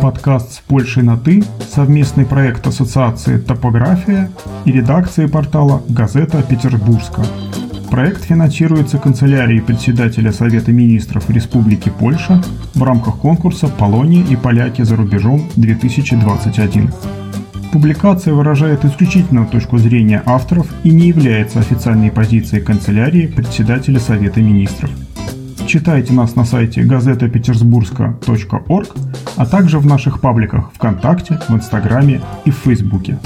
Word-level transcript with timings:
Подкаст 0.00 0.54
с 0.54 0.58
Польшей 0.60 1.02
на 1.02 1.18
«ты»– 1.18 1.44
совместный 1.70 2.24
проект 2.24 2.66
Ассоциации 2.66 3.36
«Топография» 3.36 4.30
и 4.64 4.72
редакции 4.72 5.26
портала 5.26 5.82
«Газета 5.90 6.42
Петербургска». 6.42 7.26
Проект 7.90 8.24
финансируется 8.24 8.98
канцелярией 8.98 9.62
председателя 9.62 10.30
Совета 10.30 10.70
министров 10.72 11.30
Республики 11.30 11.90
Польша 11.98 12.42
в 12.74 12.82
рамках 12.82 13.16
конкурса 13.16 13.68
«Полония 13.68 14.22
и 14.24 14.36
поляки 14.36 14.82
за 14.82 14.94
рубежом-2021». 14.96 16.92
Публикация 17.72 18.34
выражает 18.34 18.84
исключительно 18.84 19.46
точку 19.46 19.78
зрения 19.78 20.22
авторов 20.26 20.66
и 20.84 20.90
не 20.90 21.08
является 21.08 21.60
официальной 21.60 22.10
позицией 22.10 22.60
канцелярии 22.62 23.26
председателя 23.26 24.00
Совета 24.00 24.42
министров. 24.42 24.90
Читайте 25.66 26.12
нас 26.12 26.36
на 26.36 26.44
сайте 26.44 26.82
газетапетербургска.орг, 26.82 28.94
а 29.36 29.46
также 29.46 29.78
в 29.78 29.86
наших 29.86 30.20
пабликах 30.20 30.72
ВКонтакте, 30.74 31.40
в 31.48 31.54
Инстаграме 31.54 32.20
и 32.44 32.50
в 32.50 32.56
Фейсбуке. 32.56 33.18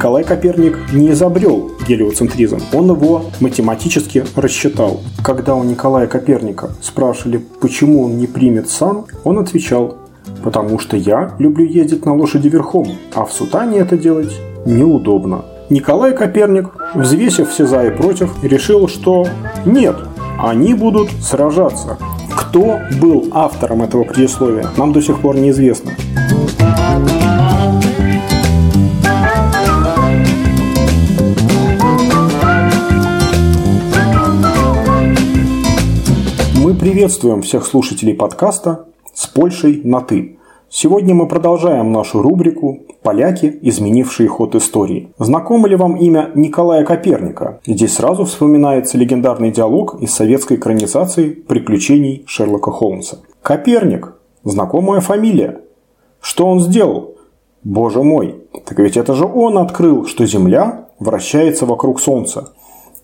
Николай 0.00 0.24
Коперник 0.24 0.94
не 0.94 1.10
изобрел 1.10 1.72
гелиоцентризм, 1.86 2.58
он 2.72 2.90
его 2.90 3.26
математически 3.40 4.24
рассчитал. 4.34 5.00
Когда 5.22 5.54
у 5.54 5.62
Николая 5.62 6.06
Коперника 6.06 6.70
спрашивали, 6.80 7.36
почему 7.60 8.04
он 8.04 8.16
не 8.16 8.26
примет 8.26 8.70
сан, 8.70 9.04
он 9.24 9.38
отвечал, 9.38 9.98
потому 10.42 10.78
что 10.78 10.96
я 10.96 11.34
люблю 11.38 11.66
ездить 11.66 12.06
на 12.06 12.14
лошади 12.14 12.48
верхом, 12.48 12.88
а 13.14 13.26
в 13.26 13.32
сутане 13.34 13.80
это 13.80 13.98
делать 13.98 14.32
неудобно. 14.64 15.44
Николай 15.68 16.16
Коперник, 16.16 16.70
взвесив 16.94 17.50
все 17.50 17.66
за 17.66 17.84
и 17.84 17.90
против, 17.90 18.42
решил, 18.42 18.88
что 18.88 19.26
нет, 19.66 19.96
они 20.38 20.72
будут 20.72 21.10
сражаться. 21.20 21.98
Кто 22.34 22.78
был 23.02 23.28
автором 23.32 23.82
этого 23.82 24.04
предисловия, 24.04 24.66
нам 24.78 24.94
до 24.94 25.02
сих 25.02 25.20
пор 25.20 25.36
неизвестно. 25.36 25.90
Приветствуем 36.80 37.42
всех 37.42 37.66
слушателей 37.66 38.14
подкаста 38.14 38.86
«С 39.12 39.26
Польшей 39.26 39.82
на 39.84 40.00
«ты». 40.00 40.38
Сегодня 40.70 41.14
мы 41.14 41.28
продолжаем 41.28 41.92
нашу 41.92 42.22
рубрику 42.22 42.78
«Поляки, 43.02 43.58
изменившие 43.60 44.30
ход 44.30 44.54
истории». 44.54 45.12
Знакомо 45.18 45.68
ли 45.68 45.76
вам 45.76 45.96
имя 45.96 46.30
Николая 46.34 46.82
Коперника? 46.86 47.60
Здесь 47.66 47.96
сразу 47.96 48.24
вспоминается 48.24 48.96
легендарный 48.96 49.50
диалог 49.50 50.00
из 50.00 50.14
советской 50.14 50.56
экранизации 50.56 51.28
«Приключений 51.28 52.24
Шерлока 52.26 52.70
Холмса». 52.70 53.18
Коперник– 53.42 54.14
знакомая 54.44 55.02
фамилия. 55.02 55.60
Что 56.22 56.46
он 56.46 56.60
сделал? 56.60 57.16
Боже 57.62 58.02
мой, 58.02 58.36
так 58.64 58.78
ведь 58.78 58.96
это 58.96 59.12
же 59.12 59.26
он 59.26 59.58
открыл, 59.58 60.06
что 60.06 60.24
Земля 60.24 60.86
вращается 60.98 61.66
вокруг 61.66 62.00
Солнца. 62.00 62.54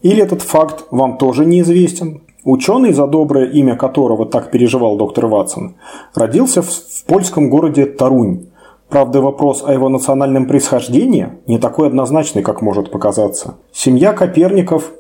Или 0.01 0.23
этот 0.23 0.41
факт 0.41 0.87
вам 0.91 1.19
тоже 1.19 1.45
неизвестен? 1.45 2.23
Ученый, 2.47 2.93
за 2.93 3.09
доброе 3.09 3.47
имя 3.47 3.75
которого 3.75 4.25
так 4.25 4.53
переживал 4.53 4.97
доктор 4.97 5.27
Ватсон, 5.27 5.75
родился 6.15 6.63
в, 6.63 6.69
польском 7.09 7.51
городе 7.51 7.87
Тарунь. 7.87 8.47
Правда, 8.89 9.21
вопрос 9.21 9.65
о 9.67 9.73
его 9.73 9.89
национальном 9.89 10.47
происхождении 10.47 11.31
не 11.49 11.59
такой 11.59 11.89
однозначный, 11.89 12.43
как 12.43 12.63
может 12.63 12.93
показаться. 12.93 13.57
Семья 13.73 14.13
Коперников 14.13 14.93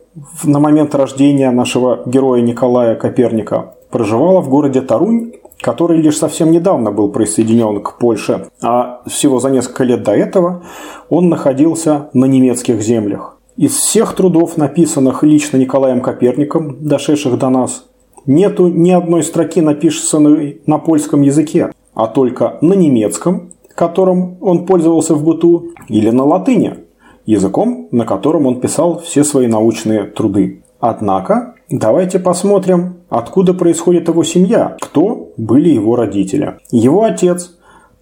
на 0.42 0.58
момент 0.58 0.92
рождения 0.96 1.52
нашего 1.52 2.02
героя 2.04 2.40
Николая 2.42 2.96
Коперника 2.96 3.74
проживала 3.90 4.40
в 4.40 4.48
городе 4.48 4.80
Тарунь, 4.80 5.34
который 5.60 6.02
лишь 6.02 6.18
совсем 6.18 6.50
недавно 6.50 6.90
был 6.90 7.10
присоединен 7.10 7.80
к 7.80 7.96
Польше, 7.98 8.48
а 8.60 9.02
всего 9.06 9.38
за 9.38 9.50
несколько 9.50 9.84
лет 9.84 10.02
до 10.02 10.10
этого 10.10 10.64
он 11.10 11.28
находился 11.28 12.10
на 12.12 12.24
немецких 12.24 12.82
землях. 12.82 13.35
Из 13.56 13.74
всех 13.74 14.14
трудов, 14.14 14.58
написанных 14.58 15.22
лично 15.22 15.56
Николаем 15.56 16.02
Коперником, 16.02 16.76
дошедших 16.86 17.38
до 17.38 17.48
нас, 17.48 17.86
нету 18.26 18.68
ни 18.68 18.90
одной 18.90 19.22
строки, 19.22 19.62
написанной 19.62 20.60
на 20.66 20.76
польском 20.76 21.22
языке, 21.22 21.72
а 21.94 22.06
только 22.06 22.58
на 22.60 22.74
немецком, 22.74 23.52
которым 23.74 24.36
он 24.42 24.66
пользовался 24.66 25.14
в 25.14 25.24
быту, 25.24 25.70
или 25.88 26.10
на 26.10 26.24
латыни, 26.24 26.80
языком, 27.24 27.88
на 27.92 28.04
котором 28.04 28.44
он 28.44 28.60
писал 28.60 29.00
все 29.00 29.24
свои 29.24 29.46
научные 29.46 30.04
труды. 30.04 30.62
Однако, 30.78 31.54
давайте 31.70 32.18
посмотрим, 32.18 32.96
откуда 33.08 33.54
происходит 33.54 34.08
его 34.08 34.22
семья, 34.22 34.76
кто 34.82 35.32
были 35.38 35.70
его 35.70 35.96
родители. 35.96 36.58
Его 36.70 37.04
отец, 37.04 37.56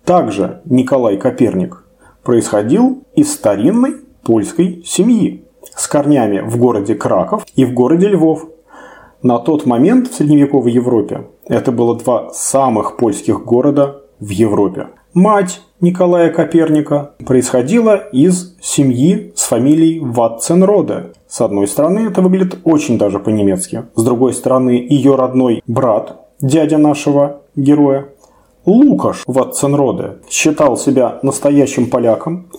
также 0.05 0.63
Николай 0.65 1.17
Коперник, 1.17 1.85
происходил 2.25 3.05
из 3.15 3.33
старинной 3.33 3.99
польской 4.25 4.83
семьи 4.85 5.44
с 5.77 5.87
корнями 5.87 6.41
в 6.41 6.57
городе 6.57 6.95
Краков 6.95 7.45
и 7.55 7.65
в 7.65 7.73
городе 7.73 8.09
Львов. 8.09 8.47
На 9.23 9.39
тот 9.39 9.67
момент 9.67 10.09
в 10.09 10.15
средневековой 10.15 10.73
Европе 10.73 11.29
это 11.49 11.73
было 11.73 11.97
два 11.97 12.31
самых 12.31 12.97
польских 12.97 13.45
города 13.45 14.03
в 14.21 14.29
Европе. 14.29 14.89
Мать 15.15 15.61
Николая 15.81 16.31
Коперника 16.33 17.15
происходила 17.25 17.95
из 17.95 18.57
семьи 18.61 19.33
с 19.37 19.45
фамилией 19.45 20.01
Ватценроде. 20.01 21.13
С 21.29 21.41
одной 21.41 21.69
стороны, 21.69 22.09
это 22.09 22.21
выглядит 22.21 22.59
очень 22.65 22.99
даже 22.99 23.21
по-немецки. 23.21 23.85
С 23.95 24.03
другой 24.03 24.35
стороны, 24.35 24.71
ее 24.71 25.15
родной 25.15 25.63
брат, 25.67 26.27
дядя 26.41 26.79
нашего 26.79 27.43
героя, 27.55 28.09
Лукаш 28.67 29.23
Ватценроде, 29.27 30.19
считал 30.29 30.77
себя 30.77 31.19
настоящим 31.23 31.91
поляком, 31.91 32.51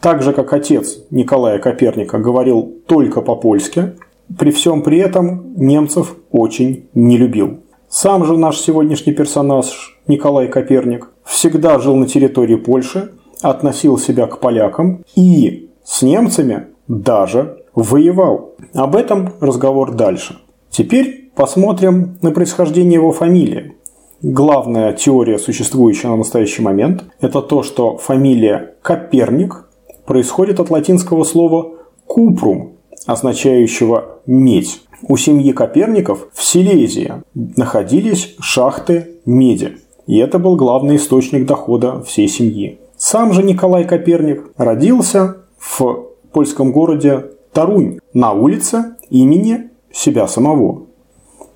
так 0.00 0.22
же, 0.22 0.32
как 0.32 0.52
отец 0.52 0.98
Николая 1.10 1.58
Коперника 1.58 2.18
говорил 2.18 2.74
только 2.86 3.20
по-польски, 3.20 3.92
при 4.38 4.50
всем 4.50 4.82
при 4.82 4.98
этом 4.98 5.54
немцев 5.56 6.16
очень 6.30 6.88
не 6.94 7.16
любил. 7.16 7.60
Сам 7.88 8.24
же 8.24 8.36
наш 8.36 8.58
сегодняшний 8.58 9.12
персонаж 9.12 10.00
Николай 10.06 10.46
Коперник 10.48 11.10
всегда 11.24 11.78
жил 11.78 11.96
на 11.96 12.06
территории 12.06 12.54
Польши, 12.56 13.12
относил 13.42 13.98
себя 13.98 14.26
к 14.26 14.38
полякам 14.38 15.04
и 15.16 15.70
с 15.84 16.02
немцами 16.02 16.68
даже 16.86 17.64
воевал. 17.74 18.54
Об 18.74 18.94
этом 18.94 19.32
разговор 19.40 19.92
дальше. 19.92 20.38
Теперь 20.70 21.30
посмотрим 21.34 22.18
на 22.22 22.30
происхождение 22.30 22.94
его 22.94 23.12
фамилии. 23.12 23.74
Главная 24.22 24.92
теория, 24.92 25.38
существующая 25.38 26.08
на 26.08 26.16
настоящий 26.16 26.62
момент, 26.62 27.04
это 27.20 27.40
то, 27.42 27.62
что 27.62 27.96
фамилия 27.96 28.74
Коперник 28.82 29.69
происходит 30.10 30.58
от 30.58 30.70
латинского 30.70 31.22
слова 31.22 31.74
«купрум», 32.04 32.72
означающего 33.06 34.18
«медь». 34.26 34.80
У 35.06 35.16
семьи 35.16 35.52
Коперников 35.52 36.26
в 36.32 36.42
Силезии 36.42 37.12
находились 37.34 38.34
шахты 38.40 39.20
меди, 39.24 39.76
и 40.08 40.18
это 40.18 40.40
был 40.40 40.56
главный 40.56 40.96
источник 40.96 41.46
дохода 41.46 42.02
всей 42.02 42.26
семьи. 42.26 42.80
Сам 42.96 43.32
же 43.32 43.44
Николай 43.44 43.84
Коперник 43.84 44.50
родился 44.56 45.36
в 45.60 46.06
польском 46.32 46.72
городе 46.72 47.26
Тарунь 47.52 48.00
на 48.12 48.32
улице 48.32 48.96
имени 49.10 49.70
себя 49.92 50.26
самого. 50.26 50.86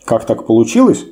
Как 0.04 0.26
так 0.26 0.46
получилось? 0.46 1.04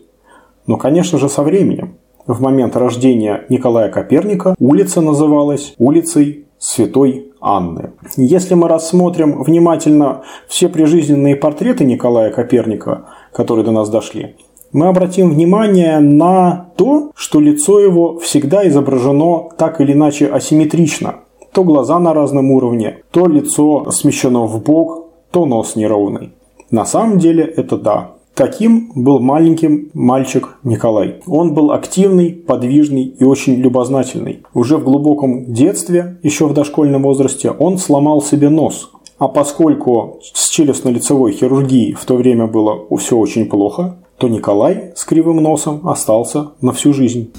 Ну, 0.69 0.77
конечно 0.77 1.19
же, 1.19 1.29
со 1.29 1.43
временем. 1.43 1.97
В 2.25 2.41
момент 2.41 2.77
рождения 2.77 3.47
Николая 3.49 3.91
Коперника 3.91 4.55
улица 4.61 5.01
называлась 5.01 5.75
улицей 5.79 6.47
Святой 6.63 7.32
Анны. 7.43 7.91
Если 8.17 8.55
мы 8.55 8.69
рассмотрим 8.69 9.43
внимательно 9.43 10.23
все 10.49 10.69
прижизненные 10.69 11.37
портреты 11.37 11.85
Николая 11.85 12.31
Коперника, 12.31 13.07
которые 13.33 13.65
до 13.65 13.73
нас 13.73 13.91
дошли, 13.91 14.37
мы 14.73 14.87
обратим 14.87 15.31
внимание 15.31 15.99
на 15.99 16.71
то, 16.77 17.11
что 17.15 17.41
лицо 17.41 17.81
его 17.81 18.19
всегда 18.19 18.67
изображено 18.69 19.51
так 19.59 19.81
или 19.81 19.93
иначе 19.93 20.29
асимметрично. 20.29 21.17
То 21.53 21.65
глаза 21.65 21.99
на 21.99 22.15
разном 22.15 22.51
уровне, 22.51 23.03
то 23.11 23.27
лицо 23.27 23.91
смещено 23.91 24.47
в 24.47 24.63
бок, 24.63 25.11
то 25.31 25.45
нос 25.45 25.77
неровный. 25.77 26.33
На 26.71 26.87
самом 26.87 27.19
деле 27.19 27.45
это 27.45 27.77
да. 27.77 28.13
Таким 28.35 28.93
был 28.95 29.21
маленьким 29.21 29.91
мальчик 29.93 30.57
Николай. 30.65 31.21
Он 31.27 31.53
был 31.53 31.71
активный, 31.71 32.33
подвижный 32.33 33.05
и 33.05 33.25
очень 33.25 33.57
любознательный. 33.57 34.43
Уже 34.55 34.79
в 34.79 34.85
глубоком 34.85 35.53
детстве, 35.53 36.19
еще 36.23 36.47
в 36.47 36.55
дошкольном 36.55 37.03
возрасте, 37.03 37.51
он 37.51 37.77
сломал 37.77 38.23
себе 38.23 38.49
нос. 38.49 38.91
А 39.19 39.29
поскольку 39.29 40.19
с 40.33 40.51
челюстно-лицевой 40.51 41.33
хирургией 41.33 41.93
в 41.93 42.07
то 42.07 42.17
время 42.17 42.47
было 42.47 42.87
все 42.97 43.19
очень 43.19 43.51
плохо, 43.51 43.99
то 44.17 44.29
Николай 44.29 44.93
с 44.97 45.05
кривым 45.05 45.37
носом 45.37 45.87
остался 45.87 46.53
на 46.63 46.73
всю 46.73 46.95
жизнь. 46.95 47.31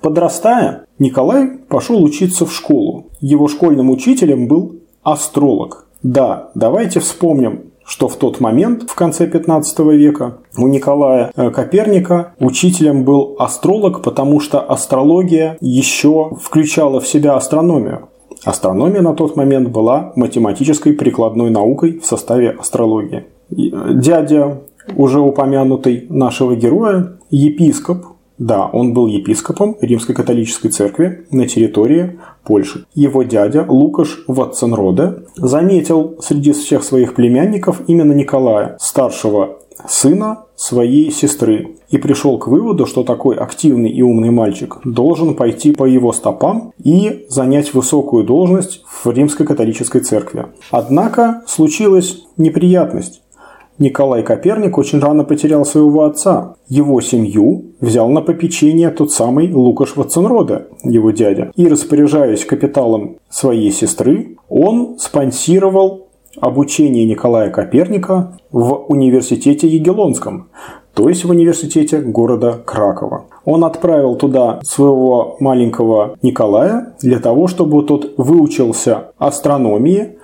Подрастая, 0.00 0.86
Николай 1.00 1.58
пошел 1.68 2.04
учиться 2.04 2.46
в 2.46 2.52
школу. 2.52 3.06
Его 3.20 3.48
школьным 3.48 3.90
учителем 3.90 4.46
был 4.46 4.81
астролог. 5.02 5.86
Да, 6.02 6.50
давайте 6.54 7.00
вспомним, 7.00 7.72
что 7.84 8.08
в 8.08 8.16
тот 8.16 8.40
момент, 8.40 8.88
в 8.88 8.94
конце 8.94 9.26
15 9.26 9.78
века, 9.80 10.38
у 10.56 10.66
Николая 10.66 11.32
э, 11.34 11.50
Коперника 11.50 12.34
учителем 12.38 13.04
был 13.04 13.36
астролог, 13.38 14.02
потому 14.02 14.40
что 14.40 14.60
астрология 14.60 15.56
еще 15.60 16.36
включала 16.40 17.00
в 17.00 17.06
себя 17.06 17.36
астрономию. 17.36 18.08
Астрономия 18.44 19.02
на 19.02 19.14
тот 19.14 19.36
момент 19.36 19.68
была 19.68 20.12
математической 20.16 20.92
прикладной 20.92 21.50
наукой 21.50 21.98
в 21.98 22.06
составе 22.06 22.50
астрологии. 22.50 23.26
Э, 23.50 23.94
дядя 23.94 24.62
уже 24.96 25.20
упомянутый 25.20 26.06
нашего 26.08 26.56
героя, 26.56 27.18
епископ, 27.30 28.06
да, 28.38 28.66
он 28.66 28.94
был 28.94 29.06
епископом 29.06 29.76
Римской 29.80 30.14
католической 30.14 30.68
церкви 30.68 31.26
на 31.30 31.46
территории 31.46 32.18
Польши. 32.44 32.86
Его 32.94 33.22
дядя 33.22 33.64
Лукаш 33.68 34.24
Ватценроде 34.26 35.24
заметил 35.36 36.16
среди 36.20 36.52
всех 36.52 36.82
своих 36.82 37.14
племянников 37.14 37.82
именно 37.86 38.12
Николая, 38.12 38.76
старшего 38.80 39.58
сына 39.88 40.44
своей 40.56 41.10
сестры, 41.10 41.76
и 41.90 41.98
пришел 41.98 42.38
к 42.38 42.46
выводу, 42.46 42.86
что 42.86 43.02
такой 43.02 43.36
активный 43.36 43.90
и 43.90 44.02
умный 44.02 44.30
мальчик 44.30 44.78
должен 44.84 45.34
пойти 45.34 45.72
по 45.72 45.84
его 45.84 46.12
стопам 46.12 46.72
и 46.82 47.26
занять 47.28 47.74
высокую 47.74 48.24
должность 48.24 48.82
в 48.86 49.10
Римской 49.10 49.46
католической 49.46 50.00
церкви. 50.00 50.46
Однако 50.70 51.42
случилась 51.46 52.22
неприятность. 52.36 53.21
Николай 53.82 54.22
Коперник 54.22 54.78
очень 54.78 55.00
рано 55.00 55.24
потерял 55.24 55.64
своего 55.64 56.04
отца. 56.04 56.54
Его 56.68 57.00
семью 57.00 57.72
взял 57.80 58.08
на 58.08 58.20
попечение 58.20 58.90
тот 58.90 59.10
самый 59.10 59.52
Лукаш 59.52 59.96
Ватценрода, 59.96 60.68
его 60.84 61.10
дядя. 61.10 61.50
И 61.56 61.66
распоряжаясь 61.66 62.44
капиталом 62.44 63.16
своей 63.28 63.72
сестры, 63.72 64.36
он 64.48 64.98
спонсировал 65.00 66.06
обучение 66.40 67.04
Николая 67.06 67.50
Коперника 67.50 68.38
в 68.52 68.84
университете 68.86 69.66
Егелонском, 69.66 70.48
то 70.94 71.08
есть 71.08 71.24
в 71.24 71.30
университете 71.30 71.98
города 71.98 72.60
Кракова. 72.64 73.24
Он 73.44 73.64
отправил 73.64 74.14
туда 74.14 74.60
своего 74.62 75.36
маленького 75.40 76.14
Николая 76.22 76.94
для 77.00 77.18
того, 77.18 77.48
чтобы 77.48 77.82
тот 77.82 78.14
выучился 78.16 79.10
астрономии, 79.18 80.18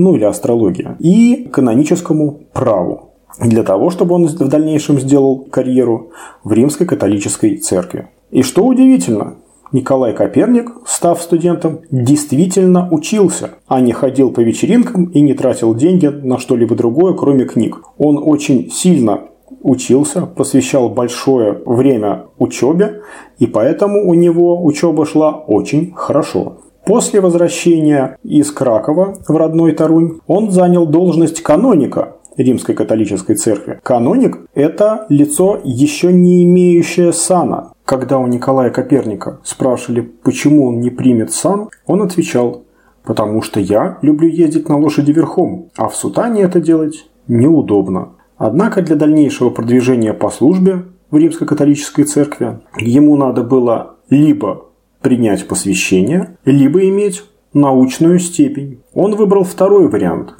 ну 0.00 0.16
или 0.16 0.24
астрология, 0.24 0.96
и 0.98 1.46
каноническому 1.52 2.40
праву, 2.54 3.10
для 3.38 3.62
того, 3.62 3.90
чтобы 3.90 4.14
он 4.14 4.26
в 4.26 4.48
дальнейшем 4.48 4.98
сделал 4.98 5.40
карьеру 5.50 6.12
в 6.42 6.52
римской 6.52 6.86
католической 6.86 7.58
церкви. 7.58 8.08
И 8.30 8.42
что 8.42 8.64
удивительно, 8.64 9.34
Николай 9.72 10.14
Коперник, 10.14 10.70
став 10.86 11.20
студентом, 11.20 11.80
действительно 11.90 12.88
учился, 12.90 13.50
а 13.68 13.82
не 13.82 13.92
ходил 13.92 14.32
по 14.32 14.40
вечеринкам 14.40 15.04
и 15.04 15.20
не 15.20 15.34
тратил 15.34 15.74
деньги 15.74 16.06
на 16.06 16.38
что-либо 16.38 16.74
другое, 16.74 17.12
кроме 17.12 17.44
книг. 17.44 17.82
Он 17.98 18.18
очень 18.24 18.70
сильно 18.70 19.24
учился, 19.62 20.22
посвящал 20.22 20.88
большое 20.88 21.60
время 21.66 22.24
учебе, 22.38 23.02
и 23.38 23.46
поэтому 23.46 24.08
у 24.08 24.14
него 24.14 24.64
учеба 24.64 25.04
шла 25.04 25.32
очень 25.32 25.92
хорошо. 25.94 26.56
После 26.84 27.20
возвращения 27.20 28.16
из 28.22 28.50
Кракова 28.50 29.16
в 29.26 29.36
родной 29.36 29.72
Тарунь 29.72 30.20
он 30.26 30.50
занял 30.50 30.86
должность 30.86 31.42
каноника 31.42 32.16
Римской 32.36 32.74
католической 32.74 33.34
церкви. 33.34 33.80
Каноник– 33.82 34.38
это 34.54 35.06
лицо, 35.08 35.60
еще 35.62 36.12
не 36.12 36.44
имеющее 36.44 37.12
сана. 37.12 37.72
Когда 37.84 38.18
у 38.18 38.26
Николая 38.26 38.70
Коперника 38.70 39.40
спрашивали, 39.42 40.00
почему 40.00 40.68
он 40.68 40.80
не 40.80 40.90
примет 40.90 41.32
сан, 41.32 41.68
он 41.86 42.02
отвечал, 42.02 42.62
потому 43.04 43.42
что 43.42 43.60
я 43.60 43.98
люблю 44.02 44.28
ездить 44.28 44.68
на 44.68 44.78
лошади 44.78 45.12
верхом, 45.12 45.70
а 45.76 45.88
в 45.88 45.96
сутане 45.96 46.42
это 46.42 46.60
делать 46.60 47.08
неудобно. 47.28 48.10
Однако 48.36 48.80
для 48.80 48.96
дальнейшего 48.96 49.50
продвижения 49.50 50.14
по 50.14 50.30
службе 50.30 50.84
в 51.10 51.16
Римской 51.16 51.46
католической 51.46 52.04
церкви 52.04 52.60
ему 52.78 53.16
надо 53.16 53.42
было 53.42 53.96
либо 54.08 54.69
принять 55.00 55.48
посвящение, 55.48 56.36
либо 56.44 56.88
иметь 56.88 57.24
научную 57.52 58.18
степень. 58.18 58.80
Он 58.94 59.16
выбрал 59.16 59.44
второй 59.44 59.88
вариант. 59.88 60.34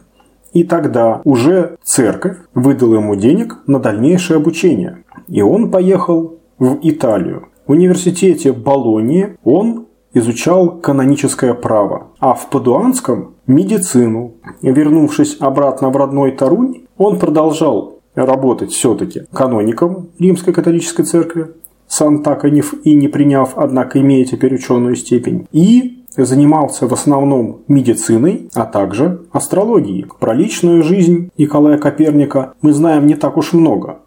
И 0.52 0.64
тогда 0.64 1.20
уже 1.24 1.76
церковь 1.82 2.38
выдала 2.54 2.96
ему 2.96 3.14
денег 3.14 3.58
на 3.66 3.78
дальнейшее 3.78 4.38
обучение. 4.38 5.04
И 5.28 5.42
он 5.42 5.70
поехал 5.70 6.38
в 6.58 6.78
Италию. 6.82 7.48
В 7.66 7.72
университете 7.72 8.52
Болонии 8.52 9.36
он 9.44 9.86
изучал 10.12 10.80
каноническое 10.80 11.54
право, 11.54 12.08
а 12.18 12.34
в 12.34 12.50
Падуанском– 12.50 13.34
медицину. 13.46 14.34
Вернувшись 14.60 15.36
обратно 15.38 15.90
в 15.90 15.96
родной 15.96 16.32
Тарунь, 16.32 16.86
он 16.96 17.18
продолжал 17.18 18.00
работать 18.14 18.72
все-таки 18.72 19.22
каноником 19.32 20.08
Римской 20.18 20.52
католической 20.52 21.04
церкви, 21.04 21.48
сам 21.90 22.22
так 22.22 22.44
и 22.44 22.50
не, 22.50 22.62
и 22.84 22.94
не 22.94 23.08
приняв, 23.08 23.54
однако 23.56 24.00
имея 24.00 24.24
теперь 24.24 24.54
ученую 24.54 24.94
степень. 24.94 25.46
И 25.52 26.04
занимался 26.16 26.86
в 26.86 26.92
основном 26.92 27.60
медициной, 27.68 28.48
а 28.54 28.64
также 28.64 29.22
астрологией. 29.32 30.06
Про 30.18 30.34
личную 30.34 30.82
жизнь 30.82 31.30
Николая 31.36 31.78
Коперника 31.78 32.54
мы 32.62 32.72
знаем 32.72 33.06
не 33.06 33.14
так 33.14 33.36
уж 33.36 33.52
много. 33.52 33.98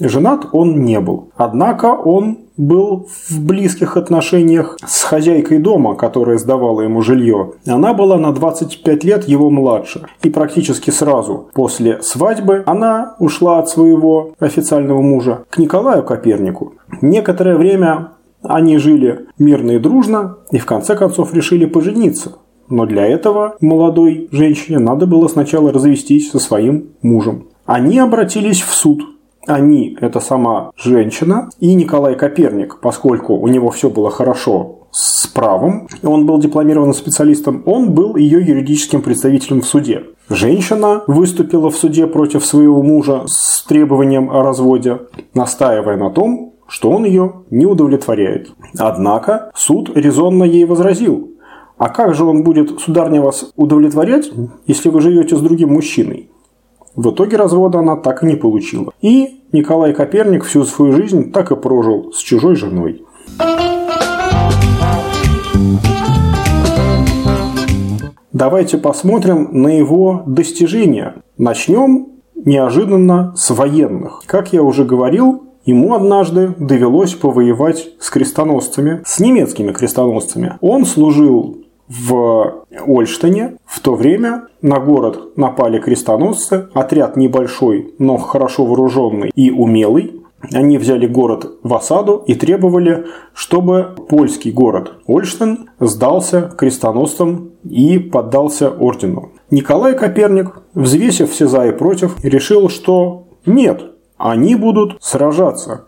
Женат 0.00 0.46
он 0.52 0.82
не 0.82 1.00
был. 1.00 1.30
Однако 1.36 1.86
он 1.86 2.38
был 2.56 3.08
в 3.28 3.40
близких 3.40 3.96
отношениях 3.96 4.76
с 4.86 5.04
хозяйкой 5.04 5.58
дома, 5.58 5.94
которая 5.94 6.38
сдавала 6.38 6.82
ему 6.82 7.02
жилье. 7.02 7.52
Она 7.66 7.94
была 7.94 8.18
на 8.18 8.32
25 8.32 9.04
лет 9.04 9.28
его 9.28 9.48
младше. 9.48 10.06
И 10.22 10.30
практически 10.30 10.90
сразу 10.90 11.48
после 11.54 12.02
свадьбы 12.02 12.64
она 12.66 13.14
ушла 13.18 13.60
от 13.60 13.68
своего 13.68 14.32
официального 14.40 15.00
мужа 15.00 15.44
к 15.48 15.58
Николаю 15.58 16.02
Копернику. 16.02 16.74
Некоторое 17.00 17.56
время 17.56 18.12
они 18.42 18.78
жили 18.78 19.26
мирно 19.38 19.72
и 19.72 19.78
дружно 19.78 20.38
и 20.50 20.58
в 20.58 20.66
конце 20.66 20.96
концов 20.96 21.32
решили 21.32 21.64
пожениться. 21.64 22.32
Но 22.68 22.84
для 22.84 23.06
этого 23.06 23.56
молодой 23.60 24.28
женщине 24.30 24.78
надо 24.78 25.06
было 25.06 25.28
сначала 25.28 25.72
развестись 25.72 26.30
со 26.30 26.38
своим 26.38 26.88
мужем. 27.02 27.46
Они 27.64 27.98
обратились 27.98 28.60
в 28.60 28.74
суд– 28.74 29.02
они– 29.48 29.96
это 30.00 30.20
сама 30.20 30.70
женщина 30.76 31.48
и 31.58 31.74
Николай 31.74 32.14
Коперник, 32.14 32.78
поскольку 32.80 33.34
у 33.34 33.48
него 33.48 33.70
все 33.70 33.90
было 33.90 34.10
хорошо 34.10 34.88
с 34.90 35.26
правом, 35.26 35.88
он 36.02 36.26
был 36.26 36.38
дипломированным 36.38 36.94
специалистом, 36.94 37.62
он 37.66 37.92
был 37.92 38.16
ее 38.16 38.40
юридическим 38.44 39.02
представителем 39.02 39.60
в 39.60 39.66
суде. 39.66 40.04
Женщина 40.28 41.02
выступила 41.06 41.70
в 41.70 41.76
суде 41.76 42.06
против 42.06 42.44
своего 42.44 42.82
мужа 42.82 43.22
с 43.26 43.64
требованием 43.64 44.30
о 44.30 44.42
разводе, 44.42 45.00
настаивая 45.34 45.96
на 45.96 46.10
том, 46.10 46.54
что 46.66 46.90
он 46.90 47.04
ее 47.04 47.44
не 47.50 47.66
удовлетворяет. 47.66 48.50
Однако 48.78 49.50
суд 49.54 49.90
резонно 49.96 50.44
ей 50.44 50.64
возразил. 50.64 51.30
А 51.78 51.88
как 51.88 52.14
же 52.14 52.24
он 52.24 52.42
будет, 52.42 52.80
сударня, 52.80 53.22
вас 53.22 53.52
удовлетворять, 53.56 54.30
если 54.66 54.88
вы 54.90 55.00
живете 55.00 55.36
с 55.36 55.40
другим 55.40 55.72
мужчиной? 55.72 56.30
В 56.96 57.10
итоге 57.10 57.36
развода 57.36 57.78
она 57.78 57.96
так 57.96 58.24
и 58.24 58.26
не 58.26 58.34
получила. 58.34 58.92
И 59.00 59.37
Николай 59.52 59.94
Коперник 59.94 60.44
всю 60.44 60.64
свою 60.64 60.92
жизнь 60.92 61.32
так 61.32 61.50
и 61.50 61.56
прожил 61.56 62.12
с 62.12 62.18
чужой 62.18 62.54
женой. 62.54 63.04
Давайте 68.32 68.78
посмотрим 68.78 69.48
на 69.52 69.68
его 69.68 70.22
достижения. 70.26 71.22
Начнем 71.38 72.08
неожиданно 72.34 73.34
с 73.36 73.50
военных. 73.50 74.22
Как 74.26 74.52
я 74.52 74.62
уже 74.62 74.84
говорил, 74.84 75.48
Ему 75.68 75.92
однажды 75.92 76.54
довелось 76.58 77.12
повоевать 77.12 77.90
с 78.00 78.08
крестоносцами, 78.08 79.02
с 79.04 79.20
немецкими 79.20 79.72
крестоносцами. 79.72 80.56
Он 80.62 80.86
служил 80.86 81.58
в 81.88 82.64
Ольштине 82.86 83.56
в 83.64 83.80
то 83.80 83.94
время 83.94 84.48
на 84.62 84.78
город 84.78 85.36
напали 85.36 85.78
крестоносцы, 85.78 86.68
отряд 86.74 87.16
небольшой, 87.16 87.94
но 87.98 88.16
хорошо 88.18 88.64
вооруженный 88.64 89.30
и 89.34 89.50
умелый. 89.50 90.14
Они 90.52 90.78
взяли 90.78 91.06
город 91.08 91.58
в 91.64 91.74
осаду 91.74 92.22
и 92.26 92.34
требовали, 92.34 93.06
чтобы 93.34 93.96
польский 94.08 94.52
город 94.52 94.92
Ольштин 95.08 95.70
сдался 95.80 96.42
крестоносцам 96.42 97.50
и 97.64 97.98
поддался 97.98 98.70
ордену. 98.70 99.32
Николай 99.50 99.96
Коперник, 99.96 100.62
взвесив 100.74 101.32
все 101.32 101.48
за 101.48 101.66
и 101.66 101.72
против, 101.72 102.22
решил, 102.22 102.68
что 102.68 103.24
нет, 103.46 103.82
они 104.16 104.54
будут 104.54 104.98
сражаться, 105.00 105.86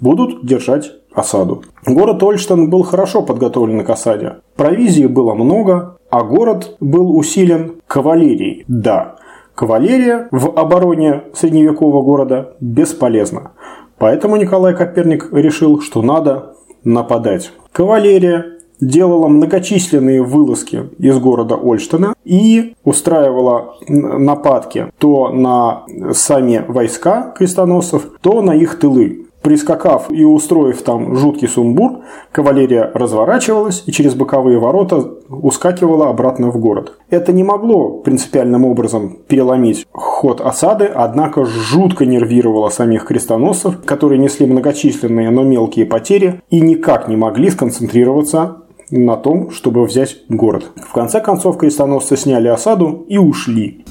будут 0.00 0.44
держать 0.44 0.90
осаду. 1.14 1.62
Город 1.86 2.22
Ольштен 2.22 2.70
был 2.70 2.82
хорошо 2.82 3.22
подготовлен 3.22 3.84
к 3.84 3.90
осаде. 3.90 4.36
Провизии 4.56 5.06
было 5.06 5.34
много, 5.34 5.96
а 6.10 6.22
город 6.22 6.76
был 6.80 7.16
усилен 7.16 7.76
кавалерией. 7.86 8.64
Да, 8.68 9.16
кавалерия 9.54 10.28
в 10.30 10.48
обороне 10.58 11.22
средневекового 11.34 12.02
города 12.02 12.54
бесполезна. 12.60 13.52
Поэтому 13.98 14.36
Николай 14.36 14.74
Коперник 14.74 15.28
решил, 15.32 15.80
что 15.80 16.02
надо 16.02 16.54
нападать. 16.84 17.52
Кавалерия 17.72 18.54
делала 18.80 19.28
многочисленные 19.28 20.22
вылазки 20.22 20.90
из 20.98 21.18
города 21.18 21.54
Ольштена 21.54 22.14
и 22.24 22.74
устраивала 22.84 23.76
нападки 23.88 24.92
то 24.98 25.30
на 25.30 25.84
сами 26.12 26.64
войска 26.66 27.32
крестоносцев, 27.36 28.10
то 28.20 28.42
на 28.42 28.52
их 28.52 28.78
тылы. 28.78 29.23
Прискакав 29.44 30.06
и 30.10 30.24
устроив 30.24 30.80
там 30.80 31.16
жуткий 31.16 31.48
сумбур, 31.48 31.98
кавалерия 32.32 32.90
разворачивалась 32.94 33.82
и 33.84 33.92
через 33.92 34.14
боковые 34.14 34.58
ворота 34.58 35.04
ускакивала 35.28 36.08
обратно 36.08 36.50
в 36.50 36.56
город. 36.56 36.94
Это 37.10 37.30
не 37.30 37.44
могло 37.44 37.90
принципиальным 37.90 38.64
образом 38.64 39.18
переломить 39.28 39.86
ход 39.92 40.40
осады, 40.40 40.86
однако 40.86 41.44
жутко 41.44 42.06
нервировало 42.06 42.70
самих 42.70 43.04
крестоносцев, 43.04 43.84
которые 43.84 44.18
несли 44.18 44.46
многочисленные, 44.46 45.28
но 45.28 45.42
мелкие 45.42 45.84
потери 45.84 46.40
и 46.48 46.62
никак 46.62 47.08
не 47.08 47.16
могли 47.16 47.50
сконцентрироваться 47.50 48.62
на 48.90 49.18
том, 49.18 49.50
чтобы 49.50 49.84
взять 49.84 50.16
город. 50.30 50.70
В 50.76 50.94
конце 50.94 51.20
концов 51.20 51.58
крестоносцы 51.58 52.16
сняли 52.16 52.48
осаду 52.48 53.04
и 53.08 53.18
ушли. 53.18 53.84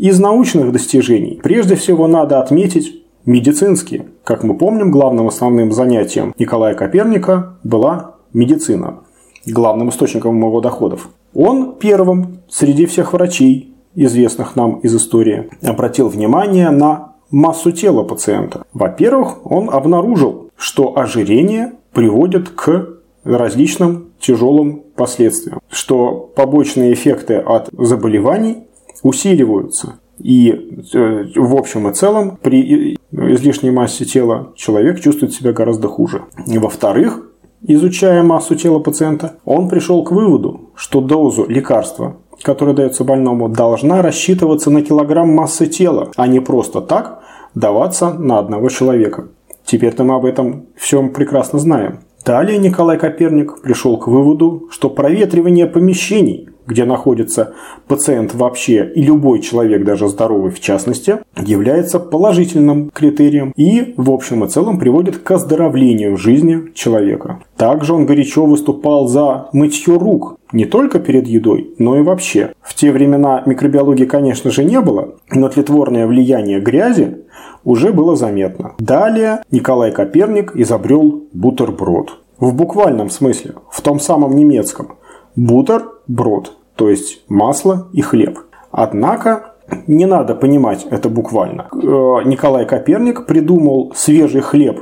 Из 0.00 0.18
научных 0.18 0.72
достижений 0.72 1.38
прежде 1.42 1.74
всего 1.74 2.06
надо 2.06 2.40
отметить 2.40 3.04
медицинские. 3.26 4.06
Как 4.24 4.42
мы 4.44 4.56
помним, 4.56 4.90
главным 4.90 5.28
основным 5.28 5.72
занятием 5.72 6.34
Николая 6.38 6.74
Коперника 6.74 7.58
была 7.64 8.14
медицина, 8.32 9.00
главным 9.44 9.90
источником 9.90 10.38
его 10.38 10.62
доходов. 10.62 11.10
Он 11.34 11.74
первым 11.78 12.38
среди 12.48 12.86
всех 12.86 13.12
врачей, 13.12 13.74
известных 13.94 14.56
нам 14.56 14.78
из 14.78 14.96
истории, 14.96 15.50
обратил 15.60 16.08
внимание 16.08 16.70
на 16.70 17.12
массу 17.30 17.70
тела 17.70 18.02
пациента. 18.02 18.62
Во-первых, 18.72 19.44
он 19.44 19.68
обнаружил, 19.68 20.48
что 20.56 20.96
ожирение 20.96 21.74
приводит 21.92 22.48
к 22.48 22.88
различным 23.22 24.12
тяжелым 24.18 24.82
последствиям, 24.96 25.60
что 25.68 26.32
побочные 26.34 26.94
эффекты 26.94 27.34
от 27.34 27.68
заболеваний 27.76 28.64
усиливаются. 29.02 30.00
И 30.18 30.50
э, 30.50 31.24
в 31.34 31.56
общем 31.56 31.88
и 31.88 31.94
целом 31.94 32.38
при 32.42 32.98
излишней 33.10 33.70
массе 33.70 34.04
тела 34.04 34.52
человек 34.54 35.00
чувствует 35.00 35.32
себя 35.32 35.52
гораздо 35.52 35.88
хуже. 35.88 36.22
Во-вторых, 36.46 37.26
изучая 37.62 38.22
массу 38.22 38.54
тела 38.54 38.78
пациента, 38.80 39.36
он 39.44 39.68
пришел 39.68 40.04
к 40.04 40.10
выводу, 40.10 40.70
что 40.74 41.00
дозу 41.00 41.46
лекарства, 41.48 42.16
которая 42.42 42.74
дается 42.74 43.04
больному, 43.04 43.48
должна 43.48 44.02
рассчитываться 44.02 44.70
на 44.70 44.82
килограмм 44.82 45.30
массы 45.30 45.66
тела, 45.66 46.10
а 46.16 46.26
не 46.26 46.40
просто 46.40 46.80
так 46.80 47.22
даваться 47.54 48.12
на 48.12 48.38
одного 48.38 48.68
человека. 48.68 49.28
Теперь-то 49.64 50.04
мы 50.04 50.16
об 50.16 50.24
этом 50.24 50.66
всем 50.76 51.10
прекрасно 51.10 51.58
знаем. 51.58 52.00
Далее 52.24 52.58
Николай 52.58 52.98
Коперник 52.98 53.62
пришел 53.62 53.96
к 53.96 54.06
выводу, 54.06 54.68
что 54.70 54.90
проветривание 54.90 55.66
помещений 55.66 56.50
где 56.66 56.84
находится 56.84 57.54
пациент 57.88 58.34
вообще 58.34 58.90
и 58.94 59.02
любой 59.02 59.40
человек, 59.40 59.84
даже 59.84 60.08
здоровый 60.08 60.50
в 60.50 60.60
частности, 60.60 61.18
является 61.36 61.98
положительным 61.98 62.90
критерием 62.90 63.52
и 63.56 63.94
в 63.96 64.10
общем 64.10 64.44
и 64.44 64.48
целом 64.48 64.78
приводит 64.78 65.18
к 65.18 65.30
оздоровлению 65.30 66.16
жизни 66.16 66.72
человека. 66.74 67.40
Также 67.56 67.94
он 67.94 68.06
горячо 68.06 68.46
выступал 68.46 69.08
за 69.08 69.48
мытье 69.52 69.96
рук, 69.96 70.38
не 70.52 70.64
только 70.64 70.98
перед 70.98 71.26
едой, 71.26 71.74
но 71.78 71.98
и 71.98 72.02
вообще. 72.02 72.52
В 72.62 72.74
те 72.74 72.92
времена 72.92 73.42
микробиологии, 73.46 74.04
конечно 74.04 74.50
же, 74.50 74.64
не 74.64 74.80
было, 74.80 75.14
но 75.30 75.48
тлетворное 75.48 76.06
влияние 76.06 76.60
грязи 76.60 77.18
уже 77.64 77.92
было 77.92 78.16
заметно. 78.16 78.74
Далее 78.78 79.42
Николай 79.50 79.92
Коперник 79.92 80.56
изобрел 80.56 81.24
бутерброд. 81.32 82.18
В 82.38 82.54
буквальном 82.54 83.10
смысле, 83.10 83.54
в 83.70 83.82
том 83.82 84.00
самом 84.00 84.34
немецком. 84.34 84.96
Бутер– 85.36 85.84
брод 86.14 86.52
то 86.80 86.88
есть 86.88 87.20
масло 87.28 87.88
и 87.92 88.00
хлеб. 88.00 88.38
Однако 88.70 89.52
не 89.86 90.06
надо 90.06 90.34
понимать 90.34 90.86
это 90.90 91.10
буквально. 91.10 91.68
Э, 91.72 91.76
Николай 92.24 92.64
Коперник 92.64 93.26
придумал 93.26 93.92
свежий 93.94 94.40
хлеб 94.40 94.80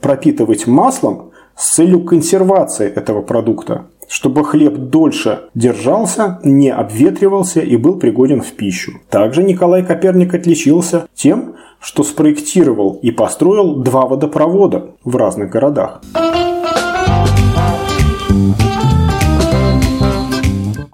пропитывать 0.00 0.68
маслом 0.68 1.32
с 1.56 1.74
целью 1.74 2.04
консервации 2.04 2.86
этого 2.88 3.22
продукта, 3.22 3.86
чтобы 4.08 4.44
хлеб 4.44 4.74
дольше 4.76 5.48
держался, 5.56 6.38
не 6.44 6.70
обветривался 6.70 7.58
и 7.58 7.76
был 7.76 7.98
пригоден 7.98 8.42
в 8.42 8.52
пищу. 8.52 8.92
Также 9.10 9.42
Николай 9.42 9.84
Коперник 9.84 10.32
отличился 10.32 11.08
тем, 11.14 11.56
что 11.80 12.04
спроектировал 12.04 13.00
и 13.02 13.10
построил 13.10 13.74
два 13.74 14.06
водопровода 14.06 14.92
в 15.02 15.16
разных 15.16 15.50
городах. 15.50 16.00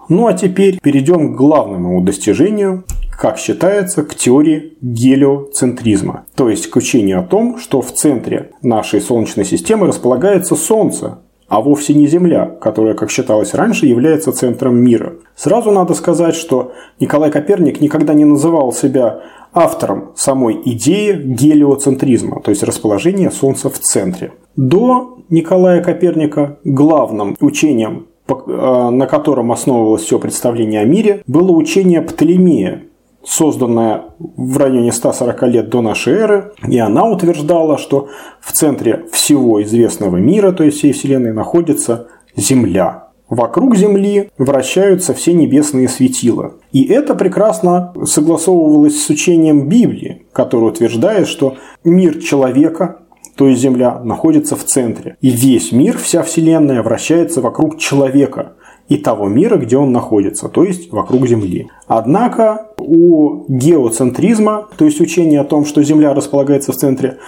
Ну 0.09 0.27
а 0.27 0.35
теперь 0.35 0.79
перейдем 0.81 1.33
к 1.33 1.37
главному 1.37 2.01
достижению, 2.03 2.85
как 3.19 3.39
считается, 3.39 4.03
к 4.05 4.15
теории 4.15 4.75
гелиоцентризма, 4.81 6.27
то 6.35 6.49
есть 6.49 6.69
к 6.69 6.77
учению 6.77 7.21
о 7.21 7.23
том, 7.23 7.59
что 7.59 7.81
в 7.81 7.93
центре 7.93 8.51
нашей 8.63 9.01
Солнечной 9.01 9.45
системы 9.45 9.87
располагается 9.87 10.55
Солнце, 10.55 11.19
а 11.49 11.61
вовсе 11.61 11.95
не 11.95 12.07
Земля, 12.07 12.47
которая, 12.47 12.95
как 12.95 13.11
считалось 13.11 13.55
раньше, 13.55 13.87
является 13.87 14.33
центром 14.33 14.77
мира. 14.77 15.15
Сразу 15.37 15.71
надо 15.71 15.95
сказать, 15.95 16.35
что 16.35 16.73
Николай 17.01 17.31
Коперник 17.31 17.81
никогда 17.81 18.15
не 18.15 18.25
называл 18.25 18.73
себя 18.73 19.23
автором 19.53 20.13
самой 20.17 20.61
идеи 20.65 21.13
гелиоцентризма, 21.13 22.43
то 22.43 22.51
есть 22.51 22.63
расположения 22.63 23.31
Солнца 23.31 23.71
в 23.71 23.79
центре. 23.79 24.33
До 24.57 25.19
Николая 25.31 25.83
Коперника 25.83 26.59
главным 26.65 27.37
учением 27.41 28.07
на 28.29 29.07
котором 29.07 29.53
основывалось 29.53 30.03
все 30.03 30.19
представление 30.19 30.81
о 30.81 30.85
мире, 30.85 31.23
было 31.27 31.53
учение 31.53 32.03
Птолемея, 32.03 32.85
созданное 33.25 34.05
в 34.19 34.57
районе 34.57 34.93
140 34.93 35.43
лет 35.45 35.69
до 35.69 35.83
нашей 35.83 36.15
эры, 36.15 36.53
и 36.67 36.79
она 36.79 37.09
утверждала, 37.09 37.77
что 37.79 38.09
в 38.41 38.53
центре 38.53 39.05
всего 39.13 39.63
известного 39.63 40.17
мира, 40.17 40.53
то 40.53 40.65
есть 40.65 40.79
всей 40.79 40.93
Вселенной, 40.93 41.33
находится 41.33 42.09
Земля. 42.37 43.09
Вокруг 43.29 43.75
Земли 43.75 44.31
вращаются 44.39 45.13
все 45.13 45.33
небесные 45.33 45.89
светила. 45.89 46.55
И 46.71 46.85
это 46.85 47.17
прекрасно 47.17 47.93
согласовывалось 48.05 49.05
с 49.05 49.11
учением 49.11 49.69
Библии, 49.69 50.27
которое 50.33 50.67
утверждает, 50.67 51.27
что 51.27 51.57
мир 51.83 52.21
человека 52.21 53.01
то 53.37 53.49
есть 53.49 53.61
Земля, 53.61 54.01
находится 54.03 54.57
в 54.57 54.65
центре. 54.65 55.17
И 55.21 55.31
весь 55.31 55.71
мир, 55.71 55.99
вся 55.99 56.23
Вселенная 56.23 56.83
вращается 56.83 57.41
вокруг 57.41 57.79
человека 57.79 58.55
и 58.89 58.97
того 58.97 59.27
мира, 59.29 59.57
где 59.57 59.77
он 59.77 59.93
находится, 59.93 60.49
то 60.49 60.65
есть 60.65 60.93
вокруг 60.93 61.27
Земли. 61.27 61.69
Однако 61.87 62.69
у 62.79 63.45
геоцентризма, 63.49 64.69
то 64.77 64.85
есть 64.85 65.01
учения 65.01 65.41
о 65.41 65.45
том, 65.45 65.67
что 65.67 65.83
Земля 65.83 66.15
располагается 66.15 66.73
в 66.73 66.77
центре, 66.77 67.19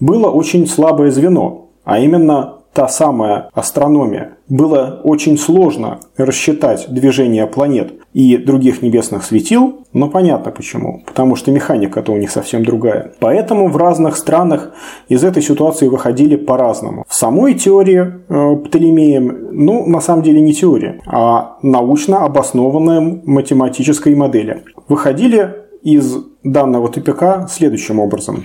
было 0.00 0.28
очень 0.28 0.66
слабое 0.66 1.10
звено, 1.10 1.70
а 1.84 1.98
именно 2.00 2.58
та 2.74 2.88
самая 2.88 3.48
астрономия. 3.54 4.36
Было 4.48 5.00
очень 5.04 5.38
сложно 5.38 6.00
рассчитать 6.16 6.86
движение 6.88 7.46
планет 7.46 7.94
и 8.12 8.36
других 8.36 8.82
небесных 8.82 9.24
светил, 9.24 9.86
но 9.92 10.08
понятно 10.08 10.50
почему. 10.50 11.02
Потому 11.06 11.36
что 11.36 11.52
механика-то 11.52 12.12
у 12.12 12.16
них 12.16 12.30
совсем 12.30 12.64
другая. 12.64 13.12
Поэтому 13.20 13.68
в 13.68 13.76
разных 13.76 14.16
странах 14.16 14.72
из 15.08 15.22
этой 15.24 15.42
ситуации 15.42 15.88
выходили 15.88 16.36
по-разному. 16.36 17.04
В 17.08 17.14
самой 17.14 17.54
теории 17.54 18.12
э, 18.28 18.56
Птолемеем, 18.56 19.48
ну, 19.52 19.86
на 19.86 20.00
самом 20.00 20.22
деле 20.22 20.40
не 20.40 20.52
теория, 20.52 21.00
а 21.06 21.56
научно 21.62 22.24
обоснованная 22.24 23.20
математической 23.24 24.14
модели. 24.16 24.64
Выходили 24.88 25.54
из 25.82 26.16
данного 26.42 26.88
тупика 26.88 27.46
следующим 27.48 28.00
образом 28.00 28.44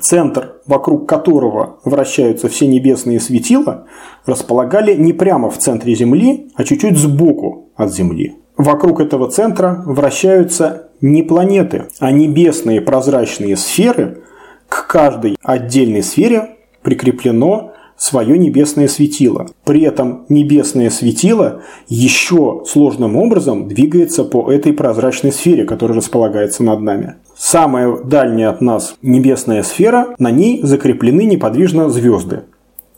центр, 0.00 0.54
вокруг 0.66 1.08
которого 1.08 1.78
вращаются 1.84 2.48
все 2.48 2.66
небесные 2.66 3.20
светила, 3.20 3.86
располагали 4.24 4.94
не 4.94 5.12
прямо 5.12 5.50
в 5.50 5.58
центре 5.58 5.94
Земли, 5.94 6.48
а 6.54 6.64
чуть-чуть 6.64 6.98
сбоку 6.98 7.70
от 7.76 7.92
Земли. 7.92 8.36
Вокруг 8.56 9.00
этого 9.00 9.30
центра 9.30 9.82
вращаются 9.84 10.88
не 11.00 11.22
планеты, 11.22 11.84
а 12.00 12.10
небесные 12.10 12.80
прозрачные 12.80 13.56
сферы. 13.56 14.22
К 14.68 14.86
каждой 14.86 15.36
отдельной 15.42 16.02
сфере 16.02 16.56
прикреплено 16.82 17.72
свое 17.96 18.38
небесное 18.38 18.88
светило. 18.88 19.48
При 19.64 19.82
этом 19.82 20.24
небесное 20.28 20.90
светило 20.90 21.62
еще 21.88 22.64
сложным 22.66 23.16
образом 23.16 23.68
двигается 23.68 24.24
по 24.24 24.50
этой 24.50 24.72
прозрачной 24.72 25.32
сфере, 25.32 25.64
которая 25.64 25.98
располагается 25.98 26.62
над 26.62 26.80
нами. 26.80 27.14
Самая 27.36 27.98
дальняя 27.98 28.48
от 28.48 28.60
нас 28.60 28.96
небесная 29.02 29.62
сфера, 29.62 30.14
на 30.18 30.30
ней 30.30 30.62
закреплены 30.62 31.24
неподвижно 31.24 31.90
звезды. 31.90 32.44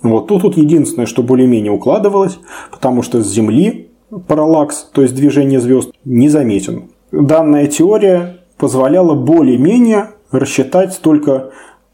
Вот 0.01 0.29
тут, 0.29 0.43
тут 0.43 0.57
единственное, 0.57 1.07
что 1.07 1.25
более-менее 1.25 1.73
укладывалось, 1.73 2.39
потому 2.71 3.03
что 3.03 3.23
с 3.23 3.29
Земли 3.29 3.91
параллакс, 4.29 4.91
то 4.93 5.03
есть 5.03 5.15
движение 5.15 5.61
звезд, 5.61 5.91
не 6.05 6.29
заметен. 6.29 6.91
Данная 7.11 7.67
теория 7.67 8.39
позволяла 8.57 9.15
более-менее 9.15 10.11
рассчитать 10.31 11.01
только 11.03 11.51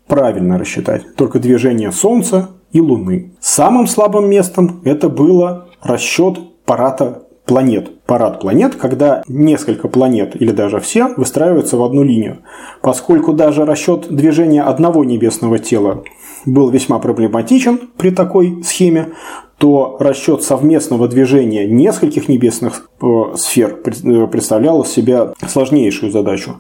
правильно 0.07 0.59
рассчитать, 0.59 1.15
только 1.17 1.39
движение 1.39 1.93
Солнца 1.93 2.51
и 2.73 2.81
Луны. 2.81 3.33
Самым 3.41 3.87
слабым 3.87 4.29
местом 4.29 4.81
это 4.85 5.09
было 5.09 5.69
расчет 5.83 6.39
парата 6.67 7.24
планет. 7.45 8.03
Парад 8.07 8.41
планет, 8.41 8.75
когда 8.75 9.23
несколько 9.29 9.89
планет 9.89 10.41
или 10.41 10.51
даже 10.51 10.81
все 10.81 11.09
выстраиваются 11.17 11.77
в 11.77 11.83
одну 11.83 12.03
линию. 12.03 12.39
Поскольку 12.81 13.33
даже 13.33 13.65
расчет 13.65 14.09
движения 14.09 14.63
одного 14.63 15.05
небесного 15.05 15.59
тела 15.59 16.05
был 16.47 16.69
весьма 16.71 16.99
проблематичен 16.99 17.79
при 17.97 18.11
такой 18.11 18.63
схеме, 18.63 19.13
то 19.59 19.97
расчет 20.01 20.43
совместного 20.43 21.09
движения 21.09 21.67
нескольких 21.67 22.29
небесных 22.29 22.91
э, 23.01 23.07
сфер 23.37 23.79
э, 23.85 24.27
представлял 24.27 24.83
из 24.83 24.89
себя 24.89 25.33
сложнейшую 25.47 26.11
задачу. 26.11 26.57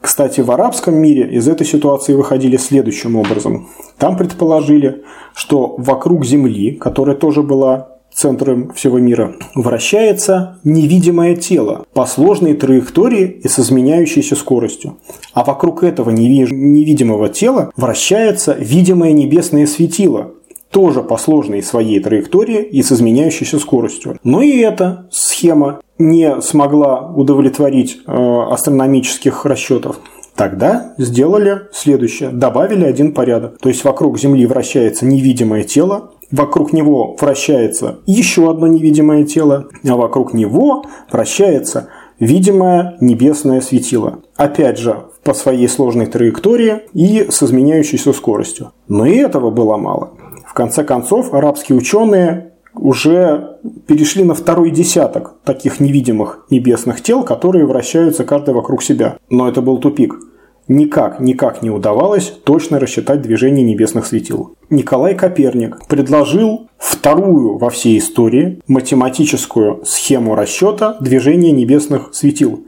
Кстати, 0.00 0.40
в 0.40 0.50
арабском 0.50 0.94
мире 0.94 1.28
из 1.30 1.46
этой 1.46 1.66
ситуации 1.66 2.14
выходили 2.14 2.56
следующим 2.56 3.16
образом. 3.16 3.68
Там 3.98 4.16
предположили, 4.16 5.02
что 5.34 5.74
вокруг 5.76 6.24
Земли, 6.24 6.72
которая 6.72 7.16
тоже 7.16 7.42
была 7.42 7.97
центром 8.18 8.72
всего 8.74 8.98
мира, 8.98 9.36
вращается 9.54 10.58
невидимое 10.64 11.36
тело 11.36 11.86
по 11.94 12.04
сложной 12.04 12.54
траектории 12.54 13.40
и 13.44 13.46
с 13.46 13.60
изменяющейся 13.60 14.34
скоростью. 14.34 14.96
А 15.34 15.44
вокруг 15.44 15.84
этого 15.84 16.10
невидимого 16.10 17.28
тела 17.28 17.70
вращается 17.76 18.54
видимое 18.58 19.12
небесное 19.12 19.66
светило, 19.66 20.32
тоже 20.70 21.02
по 21.02 21.16
сложной 21.16 21.62
своей 21.62 22.00
траектории 22.00 22.62
и 22.62 22.82
с 22.82 22.90
изменяющейся 22.90 23.58
скоростью. 23.58 24.18
Но 24.24 24.42
и 24.42 24.58
эта 24.58 25.06
схема 25.12 25.80
не 25.98 26.42
смогла 26.42 27.12
удовлетворить 27.14 28.00
э, 28.06 28.12
астрономических 28.50 29.46
расчетов. 29.46 30.00
Тогда 30.34 30.94
сделали 30.98 31.62
следующее. 31.72 32.30
Добавили 32.30 32.84
один 32.84 33.12
порядок. 33.12 33.58
То 33.58 33.68
есть 33.68 33.82
вокруг 33.82 34.20
Земли 34.20 34.46
вращается 34.46 35.04
невидимое 35.04 35.64
тело, 35.64 36.12
вокруг 36.30 36.72
него 36.72 37.16
вращается 37.20 38.00
еще 38.06 38.50
одно 38.50 38.66
невидимое 38.66 39.24
тело, 39.24 39.68
а 39.86 39.96
вокруг 39.96 40.34
него 40.34 40.84
вращается 41.10 41.88
видимое 42.18 42.96
небесное 43.00 43.60
светило. 43.60 44.20
Опять 44.36 44.78
же, 44.78 45.04
по 45.24 45.34
своей 45.34 45.68
сложной 45.68 46.06
траектории 46.06 46.82
и 46.92 47.28
с 47.30 47.42
изменяющейся 47.42 48.12
скоростью. 48.12 48.72
Но 48.88 49.06
и 49.06 49.16
этого 49.16 49.50
было 49.50 49.76
мало. 49.76 50.12
В 50.46 50.54
конце 50.54 50.84
концов, 50.84 51.34
арабские 51.34 51.78
ученые 51.78 52.52
уже 52.74 53.58
перешли 53.86 54.24
на 54.24 54.34
второй 54.34 54.70
десяток 54.70 55.34
таких 55.44 55.80
невидимых 55.80 56.46
небесных 56.50 57.02
тел, 57.02 57.24
которые 57.24 57.66
вращаются 57.66 58.24
каждый 58.24 58.54
вокруг 58.54 58.82
себя. 58.82 59.18
Но 59.30 59.48
это 59.48 59.60
был 59.60 59.78
тупик 59.78 60.14
никак, 60.68 61.20
никак 61.20 61.62
не 61.62 61.70
удавалось 61.70 62.32
точно 62.44 62.78
рассчитать 62.78 63.22
движение 63.22 63.64
небесных 63.64 64.06
светил. 64.06 64.54
Николай 64.70 65.14
Коперник 65.14 65.86
предложил 65.86 66.68
вторую 66.78 67.58
во 67.58 67.70
всей 67.70 67.98
истории 67.98 68.60
математическую 68.68 69.84
схему 69.84 70.34
расчета 70.34 70.96
движения 71.00 71.50
небесных 71.50 72.10
светил. 72.12 72.64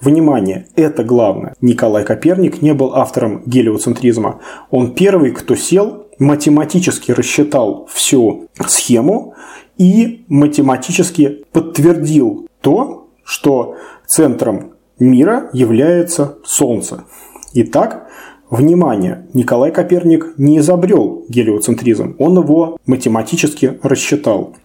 Внимание, 0.00 0.66
это 0.76 1.02
главное. 1.04 1.54
Николай 1.60 2.04
Коперник 2.04 2.60
не 2.60 2.74
был 2.74 2.94
автором 2.94 3.42
гелиоцентризма. 3.46 4.40
Он 4.70 4.92
первый, 4.92 5.30
кто 5.30 5.54
сел, 5.54 6.08
математически 6.18 7.12
рассчитал 7.12 7.88
всю 7.92 8.48
схему 8.66 9.34
и 9.78 10.24
математически 10.28 11.44
подтвердил 11.52 12.48
то, 12.60 13.08
что 13.24 13.76
центром 14.06 14.74
мира 14.98 15.48
является 15.52 16.38
Солнце. 16.44 17.04
Итак, 17.56 18.08
внимание, 18.50 19.26
Николай 19.32 19.70
Коперник 19.70 20.34
не 20.38 20.58
изобрел 20.58 21.24
гелиоцентризм, 21.28 22.16
он 22.18 22.36
его 22.36 22.78
математически 22.84 23.78
рассчитал. 23.82 24.56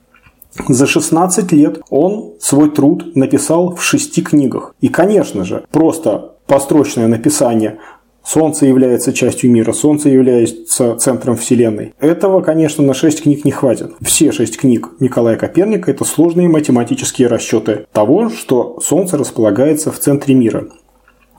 За 0.68 0.88
16 0.88 1.52
лет 1.52 1.80
он 1.92 2.34
свой 2.40 2.72
труд 2.72 3.16
написал 3.16 3.76
в 3.76 3.84
шести 3.84 4.24
книгах. 4.24 4.74
И, 4.82 4.88
конечно 4.88 5.46
же, 5.46 5.66
просто 5.72 6.34
построчное 6.48 7.08
написание 7.08 7.78
Солнце 8.26 8.66
является 8.66 9.14
частью 9.14 9.52
мира, 9.52 9.72
Солнце 9.72 10.10
является 10.10 10.96
центром 10.96 11.38
Вселенной. 11.38 11.94
Этого, 12.00 12.42
конечно, 12.42 12.84
на 12.84 12.94
6 12.94 13.24
книг 13.24 13.46
не 13.46 13.52
хватит. 13.52 13.94
Все 14.02 14.32
6 14.32 14.58
книг 14.58 14.90
Николая 15.00 15.36
Коперника– 15.36 15.90
это 15.92 16.06
сложные 16.06 16.50
математические 16.50 17.28
расчеты 17.28 17.86
того, 17.92 18.30
что 18.30 18.80
Солнце 18.82 19.18
располагается 19.18 19.92
в 19.92 20.00
центре 20.00 20.36
мира. 20.36 20.68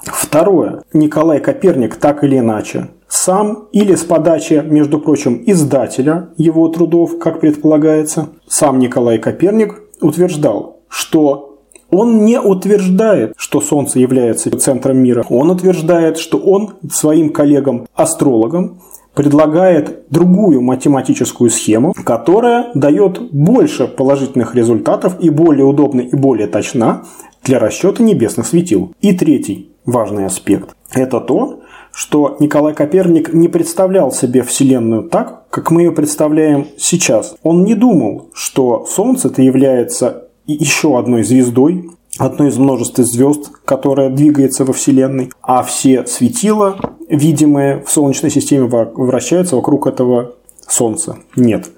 Второе. 0.05 0.83
Николай 0.93 1.41
Коперник 1.41 1.97
так 1.97 2.25
или 2.25 2.39
иначе 2.39 2.89
сам 3.11 3.67
или 3.73 3.97
с 3.97 4.05
подачи, 4.05 4.63
между 4.65 5.01
прочим, 5.01 5.43
издателя 5.45 6.29
его 6.37 6.69
трудов, 6.69 7.19
как 7.19 7.41
предполагается, 7.41 8.29
сам 8.47 8.79
Николай 8.79 9.19
Коперник 9.19 9.83
утверждал, 10.01 10.79
что 10.89 11.59
он 11.91 12.25
не 12.25 12.41
утверждает, 12.41 13.35
что 13.37 13.61
Солнце 13.61 13.99
является 13.99 14.57
центром 14.57 14.99
мира. 14.99 15.25
Он 15.29 15.51
утверждает, 15.51 16.19
что 16.19 16.39
он 16.39 16.75
своим 16.91 17.31
коллегам-астрологам 17.31 18.81
предлагает 19.13 20.05
другую 20.09 20.61
математическую 20.63 21.51
схему, 21.51 21.93
которая 22.05 22.71
дает 22.75 23.21
больше 23.33 23.89
положительных 23.89 24.55
результатов 24.55 25.17
и 25.19 25.31
более 25.31 25.65
удобна 25.65 26.01
и 26.01 26.15
более 26.15 26.47
точна 26.47 27.03
для 27.43 27.59
расчета 27.59 28.05
небесных 28.05 28.47
светил. 28.47 28.93
И 29.01 29.13
третий 29.13 29.69
важный 29.87 30.27
аспект. 30.27 30.75
Это 30.93 31.21
то, 31.21 31.61
что 31.93 32.37
Николай 32.40 32.75
Коперник 32.75 33.33
не 33.33 33.49
представлял 33.49 34.12
себе 34.12 34.43
Вселенную 34.43 35.05
так, 35.05 35.49
как 35.51 35.71
мы 35.71 35.83
ее 35.83 35.93
представляем 35.93 36.66
сейчас. 36.77 37.35
Он 37.43 37.64
не 37.64 37.75
думал, 37.75 38.31
что 38.33 38.87
Солнце-то 38.87 39.43
является 39.43 40.29
еще 40.47 40.99
одной 40.99 41.23
звездой, 41.23 41.90
одной 42.19 42.49
из 42.49 42.59
множества 42.59 43.05
звезд, 43.05 43.51
которая 43.64 44.11
двигается 44.11 44.64
во 44.64 44.73
Вселенной, 44.73 45.31
а 45.43 45.62
все 45.62 46.07
светила, 46.07 46.79
видимые 47.09 47.83
в 47.85 47.90
Солнечной 47.90 48.31
системе, 48.31 48.66
вращаются 48.66 49.57
вокруг 49.57 49.87
этого 49.87 50.35
Солнца. 50.66 51.19
Нет. 51.37 51.71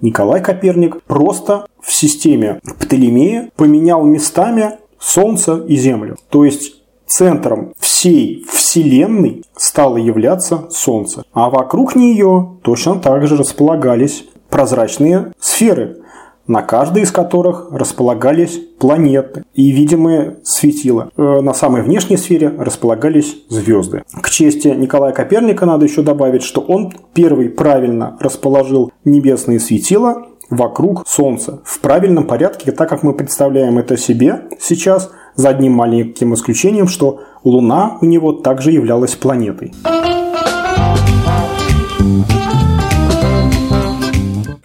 Николай 0.00 0.42
Коперник 0.42 1.02
просто 1.02 1.66
в 1.80 1.92
системе 1.92 2.60
Птолемея 2.78 3.50
поменял 3.56 4.04
местами 4.04 4.78
Солнце 4.98 5.56
и 5.68 5.76
Землю. 5.76 6.16
То 6.30 6.44
есть 6.44 6.79
центром 7.10 7.72
всей 7.78 8.46
Вселенной 8.48 9.44
стало 9.56 9.96
являться 9.96 10.68
Солнце, 10.70 11.24
а 11.32 11.50
вокруг 11.50 11.96
нее 11.96 12.56
точно 12.62 13.00
так 13.00 13.26
же 13.26 13.36
располагались 13.36 14.24
прозрачные 14.48 15.32
сферы, 15.40 15.98
на 16.46 16.62
каждой 16.62 17.02
из 17.02 17.12
которых 17.12 17.68
располагались 17.72 18.60
планеты 18.78 19.44
и 19.54 19.70
видимые 19.70 20.38
светила. 20.44 21.10
Э, 21.16 21.40
на 21.40 21.52
самой 21.52 21.82
внешней 21.82 22.16
сфере 22.16 22.48
располагались 22.48 23.36
звезды. 23.48 24.04
К 24.22 24.30
чести 24.30 24.68
Николая 24.68 25.12
Коперника 25.12 25.66
надо 25.66 25.86
еще 25.86 26.02
добавить, 26.02 26.42
что 26.42 26.60
он 26.60 26.92
первый 27.12 27.50
правильно 27.50 28.16
расположил 28.20 28.92
небесные 29.04 29.60
светила 29.60 30.26
вокруг 30.48 31.06
Солнца 31.06 31.60
в 31.64 31.80
правильном 31.80 32.26
порядке, 32.26 32.72
так 32.72 32.88
как 32.88 33.02
мы 33.02 33.14
представляем 33.14 33.78
это 33.78 33.96
себе 33.96 34.42
сейчас– 34.60 35.10
за 35.34 35.50
одним 35.50 35.72
маленьким 35.72 36.34
исключением, 36.34 36.88
что 36.88 37.20
Луна 37.44 37.98
у 38.00 38.06
него 38.06 38.32
также 38.32 38.70
являлась 38.70 39.16
планетой. 39.16 39.72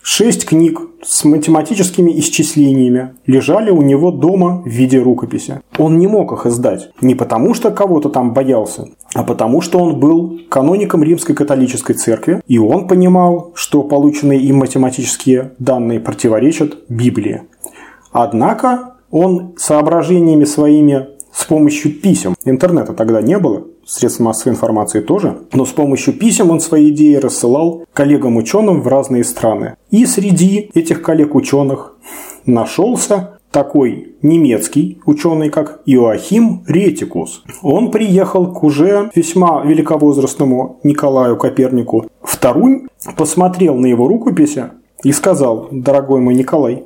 Шесть 0.01 0.45
книг 0.45 0.79
с 1.03 1.25
математическими 1.25 2.17
исчислениями 2.19 3.15
лежали 3.25 3.69
у 3.69 3.81
него 3.81 4.11
дома 4.11 4.61
в 4.63 4.69
виде 4.69 4.97
рукописи. 4.97 5.59
Он 5.77 5.99
не 5.99 6.07
мог 6.07 6.31
их 6.31 6.45
издать. 6.45 6.89
Не 7.01 7.15
потому, 7.15 7.53
что 7.53 7.69
кого-то 7.69 8.07
там 8.07 8.33
боялся, 8.33 8.87
а 9.13 9.23
потому, 9.23 9.59
что 9.59 9.79
он 9.79 9.99
был 9.99 10.39
каноником 10.47 11.03
Римской 11.03 11.35
католической 11.35 11.93
церкви, 11.93 12.41
и 12.47 12.57
он 12.57 12.87
понимал, 12.87 13.51
что 13.55 13.83
полученные 13.83 14.39
им 14.39 14.55
математические 14.55 15.51
данные 15.59 15.99
противоречат 15.99 16.77
Библии. 16.87 17.41
Однако 18.13 18.94
он 19.15 19.53
соображениями 19.55 20.43
своими 20.43 21.07
с 21.31 21.45
помощью 21.45 21.93
писем, 22.01 22.35
интернета 22.43 22.91
тогда 22.91 23.21
не 23.21 23.39
было, 23.39 23.63
средств 23.85 24.19
массовой 24.19 24.51
информации 24.51 24.99
тоже, 24.99 25.37
но 25.53 25.65
с 25.65 25.69
помощью 25.69 26.13
писем 26.15 26.51
он 26.51 26.59
свои 26.59 26.89
идеи 26.89 27.15
рассылал 27.15 27.85
коллегам-ученым 27.93 28.81
в 28.81 28.87
разные 28.89 29.23
страны. 29.23 29.77
И 29.89 30.05
среди 30.05 30.69
этих 30.73 31.01
коллег-ученых 31.01 31.95
нашелся 32.45 33.39
такой 33.51 34.15
немецкий 34.21 34.99
ученый, 35.05 35.49
как 35.49 35.79
Иоахим 35.85 36.65
Ретикус. 36.67 37.41
Он 37.61 37.91
приехал 37.91 38.51
к 38.51 38.63
уже 38.63 39.11
весьма 39.15 39.63
великовозрастному 39.63 40.81
Николаю 40.83 41.37
Копернику 41.37 42.05
в 42.21 42.35
Тарунь, 42.35 42.87
посмотрел 43.15 43.75
на 43.75 43.85
его 43.85 44.09
рукописи 44.09 44.71
и 45.05 45.13
сказал, 45.13 45.69
дорогой 45.71 46.19
мой 46.19 46.35
Николай, 46.35 46.83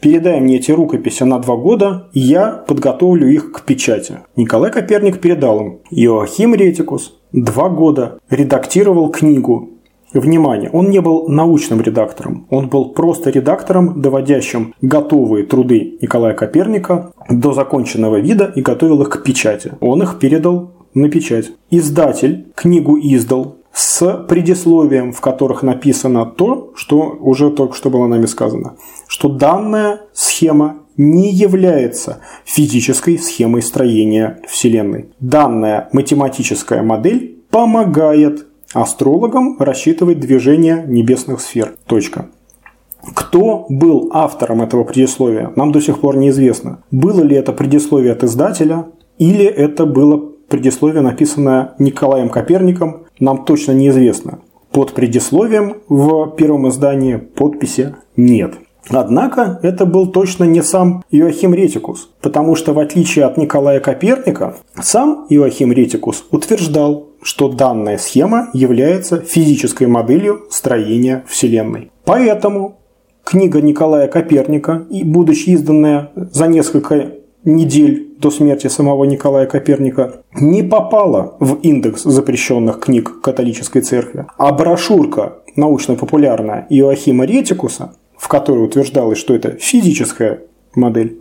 передай 0.00 0.40
мне 0.40 0.56
эти 0.56 0.70
рукописи 0.70 1.22
на 1.24 1.38
два 1.38 1.56
года, 1.56 2.08
и 2.12 2.20
я 2.20 2.50
подготовлю 2.66 3.28
их 3.28 3.52
к 3.52 3.62
печати. 3.62 4.18
Николай 4.36 4.70
Коперник 4.70 5.20
передал 5.20 5.60
им. 5.60 5.78
Иоахим 5.90 6.54
Ретикус 6.54 7.18
два 7.32 7.68
года 7.68 8.18
редактировал 8.30 9.10
книгу 9.10 9.70
Внимание, 10.12 10.70
он 10.72 10.88
не 10.88 11.00
был 11.00 11.28
научным 11.28 11.80
редактором, 11.80 12.46
он 12.48 12.68
был 12.68 12.90
просто 12.90 13.30
редактором, 13.30 14.00
доводящим 14.00 14.72
готовые 14.80 15.44
труды 15.44 15.98
Николая 16.00 16.32
Коперника 16.32 17.12
до 17.28 17.52
законченного 17.52 18.16
вида 18.16 18.50
и 18.54 18.62
готовил 18.62 19.02
их 19.02 19.10
к 19.10 19.22
печати. 19.24 19.72
Он 19.80 20.02
их 20.02 20.18
передал 20.18 20.72
на 20.94 21.10
печать. 21.10 21.52
Издатель 21.70 22.46
книгу 22.54 22.96
издал 22.96 23.58
с 23.76 24.24
предисловием, 24.26 25.12
в 25.12 25.20
которых 25.20 25.62
написано 25.62 26.24
то, 26.24 26.72
что 26.76 27.14
уже 27.20 27.50
только 27.50 27.74
что 27.74 27.90
было 27.90 28.06
нами 28.06 28.24
сказано, 28.24 28.76
что 29.06 29.28
данная 29.28 30.00
схема 30.14 30.78
не 30.96 31.30
является 31.30 32.20
физической 32.46 33.18
схемой 33.18 33.60
строения 33.60 34.40
Вселенной. 34.48 35.10
Данная 35.20 35.90
математическая 35.92 36.82
модель 36.82 37.38
помогает 37.50 38.46
Астрологам 38.72 39.58
рассчитывать 39.58 40.20
движение 40.20 40.82
небесных 40.86 41.42
сфер. 41.42 41.74
Точка. 41.84 42.30
Кто 43.14 43.66
был 43.68 44.10
автором 44.14 44.62
этого 44.62 44.84
предисловия, 44.84 45.52
нам 45.54 45.70
до 45.72 45.82
сих 45.82 46.00
пор 46.00 46.16
неизвестно. 46.16 46.82
Было 46.90 47.20
ли 47.20 47.36
это 47.36 47.52
предисловие 47.52 48.12
от 48.12 48.24
издателя, 48.24 48.86
или 49.18 49.44
это 49.44 49.84
было 49.84 50.32
предисловие, 50.48 51.02
написанное 51.02 51.74
Николаем 51.78 52.30
Коперником, 52.30 53.05
нам 53.18 53.44
точно 53.44 53.72
неизвестно. 53.72 54.40
Под 54.72 54.92
предисловием 54.92 55.76
в 55.88 56.34
первом 56.36 56.68
издании 56.68 57.16
подписи 57.16 57.94
нет. 58.16 58.54
Однако 58.88 59.58
это 59.62 59.84
был 59.84 60.06
точно 60.06 60.44
не 60.44 60.62
сам 60.62 61.02
Иоахим 61.10 61.54
Ретикус, 61.54 62.10
потому 62.20 62.54
что 62.54 62.72
в 62.72 62.78
отличие 62.78 63.24
от 63.24 63.36
Николая 63.36 63.80
Коперника, 63.80 64.54
сам 64.80 65.26
Иоахим 65.28 65.72
Ретикус 65.72 66.24
утверждал, 66.30 67.08
что 67.22 67.48
данная 67.48 67.98
схема 67.98 68.48
является 68.52 69.20
физической 69.20 69.88
моделью 69.88 70.46
строения 70.50 71.24
Вселенной. 71.26 71.90
Поэтому 72.04 72.78
книга 73.24 73.60
Николая 73.60 74.06
Коперника, 74.06 74.86
и 74.88 75.02
будучи 75.02 75.50
изданная 75.50 76.12
за 76.14 76.46
несколько 76.46 77.12
недель 77.46 78.14
до 78.18 78.30
смерти 78.30 78.66
самого 78.66 79.04
Николая 79.04 79.46
Коперника, 79.46 80.22
не 80.34 80.62
попала 80.62 81.36
в 81.40 81.60
индекс 81.62 82.02
запрещенных 82.02 82.80
книг 82.80 83.20
католической 83.22 83.80
церкви, 83.80 84.26
а 84.36 84.52
брошюрка 84.52 85.38
научно-популярная 85.54 86.66
Иоахима 86.68 87.24
Ретикуса, 87.24 87.94
в 88.18 88.28
которой 88.28 88.64
утверждалось, 88.64 89.18
что 89.18 89.34
это 89.34 89.52
физическая 89.52 90.42
модель, 90.74 91.20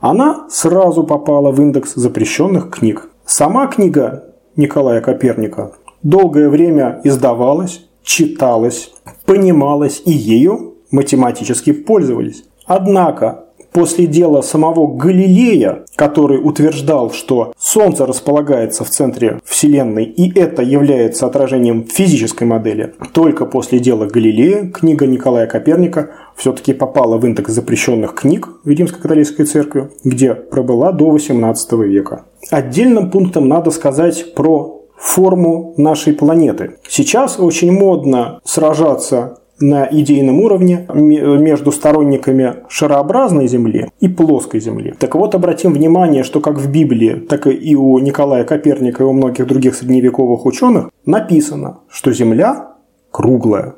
она 0.00 0.46
сразу 0.50 1.04
попала 1.04 1.50
в 1.50 1.60
индекс 1.60 1.94
запрещенных 1.94 2.70
книг. 2.70 3.10
Сама 3.24 3.66
книга 3.66 4.24
Николая 4.56 5.00
Коперника 5.00 5.72
долгое 6.02 6.48
время 6.48 7.00
издавалась, 7.04 7.86
читалась, 8.02 8.92
понималась 9.26 10.02
и 10.04 10.10
ею 10.10 10.74
математически 10.90 11.72
пользовались. 11.72 12.44
Однако 12.66 13.44
после 13.72 14.06
дела 14.06 14.42
самого 14.42 14.86
Галилея, 14.86 15.84
который 15.96 16.38
утверждал, 16.42 17.10
что 17.12 17.52
Солнце 17.58 18.06
располагается 18.06 18.84
в 18.84 18.90
центре 18.90 19.40
Вселенной, 19.44 20.04
и 20.04 20.38
это 20.38 20.62
является 20.62 21.26
отражением 21.26 21.86
физической 21.86 22.44
модели, 22.44 22.94
только 23.12 23.46
после 23.46 23.78
дела 23.78 24.06
Галилея 24.06 24.70
книга 24.70 25.06
Николая 25.06 25.46
Коперника 25.46 26.10
все-таки 26.36 26.72
попала 26.72 27.18
в 27.18 27.26
индекс 27.26 27.52
запрещенных 27.52 28.14
книг 28.14 28.48
в 28.64 28.68
Римской 28.68 29.00
католической 29.00 29.44
церкви, 29.44 29.90
где 30.04 30.34
пробыла 30.34 30.92
до 30.92 31.14
XVIII 31.14 31.86
века. 31.86 32.24
Отдельным 32.50 33.10
пунктом 33.10 33.48
надо 33.48 33.70
сказать 33.70 34.34
про 34.34 34.80
форму 35.00 35.74
нашей 35.76 36.12
планеты. 36.12 36.76
Сейчас 36.88 37.38
очень 37.38 37.72
модно 37.72 38.40
сражаться 38.44 39.39
на 39.60 39.86
идейном 39.90 40.40
уровне 40.40 40.86
между 40.88 41.70
сторонниками 41.70 42.56
шарообразной 42.68 43.46
Земли 43.46 43.90
и 44.00 44.08
плоской 44.08 44.60
Земли. 44.60 44.94
Так 44.98 45.14
вот, 45.14 45.34
обратим 45.34 45.74
внимание, 45.74 46.24
что 46.24 46.40
как 46.40 46.58
в 46.58 46.70
Библии, 46.70 47.14
так 47.28 47.46
и 47.46 47.76
у 47.76 47.98
Николая 47.98 48.44
Коперника 48.44 49.04
и 49.04 49.06
у 49.06 49.12
многих 49.12 49.46
других 49.46 49.74
средневековых 49.74 50.46
ученых 50.46 50.90
написано, 51.04 51.80
что 51.88 52.12
Земля 52.12 52.74
круглая, 53.10 53.74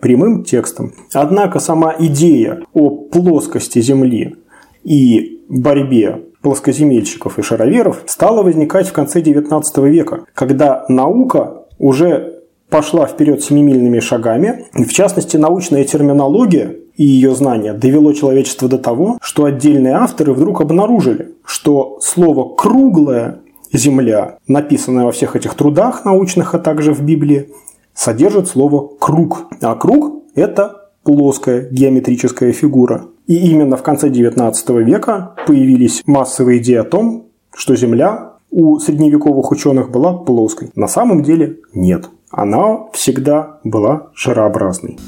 прямым 0.00 0.44
текстом. 0.44 0.92
Однако 1.14 1.60
сама 1.60 1.94
идея 1.98 2.60
о 2.74 2.90
плоскости 2.90 3.80
Земли 3.80 4.36
и 4.84 5.40
борьбе 5.48 6.22
плоскоземельщиков 6.42 7.38
и 7.38 7.42
шароверов 7.42 8.02
стала 8.06 8.42
возникать 8.42 8.88
в 8.88 8.92
конце 8.92 9.20
XIX 9.20 9.62
века, 9.88 10.24
когда 10.34 10.84
наука 10.88 11.64
уже 11.78 12.31
пошла 12.72 13.06
вперед 13.06 13.44
семимильными 13.44 14.00
шагами. 14.00 14.64
И 14.74 14.84
в 14.84 14.92
частности, 14.92 15.36
научная 15.36 15.84
терминология 15.84 16.74
и 16.96 17.04
ее 17.04 17.34
знание 17.34 17.74
довело 17.74 18.14
человечество 18.14 18.66
до 18.66 18.78
того, 18.78 19.18
что 19.20 19.44
отдельные 19.44 19.92
авторы 19.92 20.32
вдруг 20.32 20.62
обнаружили, 20.62 21.34
что 21.44 21.98
слово 22.00 22.54
«круглая 22.56 23.40
земля», 23.74 24.38
написанное 24.48 25.04
во 25.04 25.12
всех 25.12 25.36
этих 25.36 25.54
трудах 25.54 26.06
научных, 26.06 26.54
а 26.54 26.58
также 26.58 26.94
в 26.94 27.02
Библии, 27.02 27.50
содержит 27.94 28.48
слово 28.48 28.88
«круг». 28.98 29.48
А 29.60 29.74
круг– 29.74 30.22
это 30.34 30.88
плоская 31.02 31.68
геометрическая 31.70 32.52
фигура. 32.52 33.04
И 33.26 33.50
именно 33.50 33.76
в 33.76 33.82
конце 33.82 34.08
XIX 34.08 34.82
века 34.82 35.34
появились 35.46 36.02
массовые 36.06 36.58
идеи 36.58 36.76
о 36.76 36.84
том, 36.84 37.26
что 37.54 37.76
Земля 37.76 38.32
у 38.50 38.78
средневековых 38.78 39.50
ученых 39.50 39.90
была 39.90 40.14
плоской. 40.14 40.70
На 40.74 40.88
самом 40.88 41.22
деле 41.22 41.58
нет 41.74 42.08
она 42.32 42.86
всегда 42.92 43.58
была 43.62 44.08
шарообразной. 44.14 44.98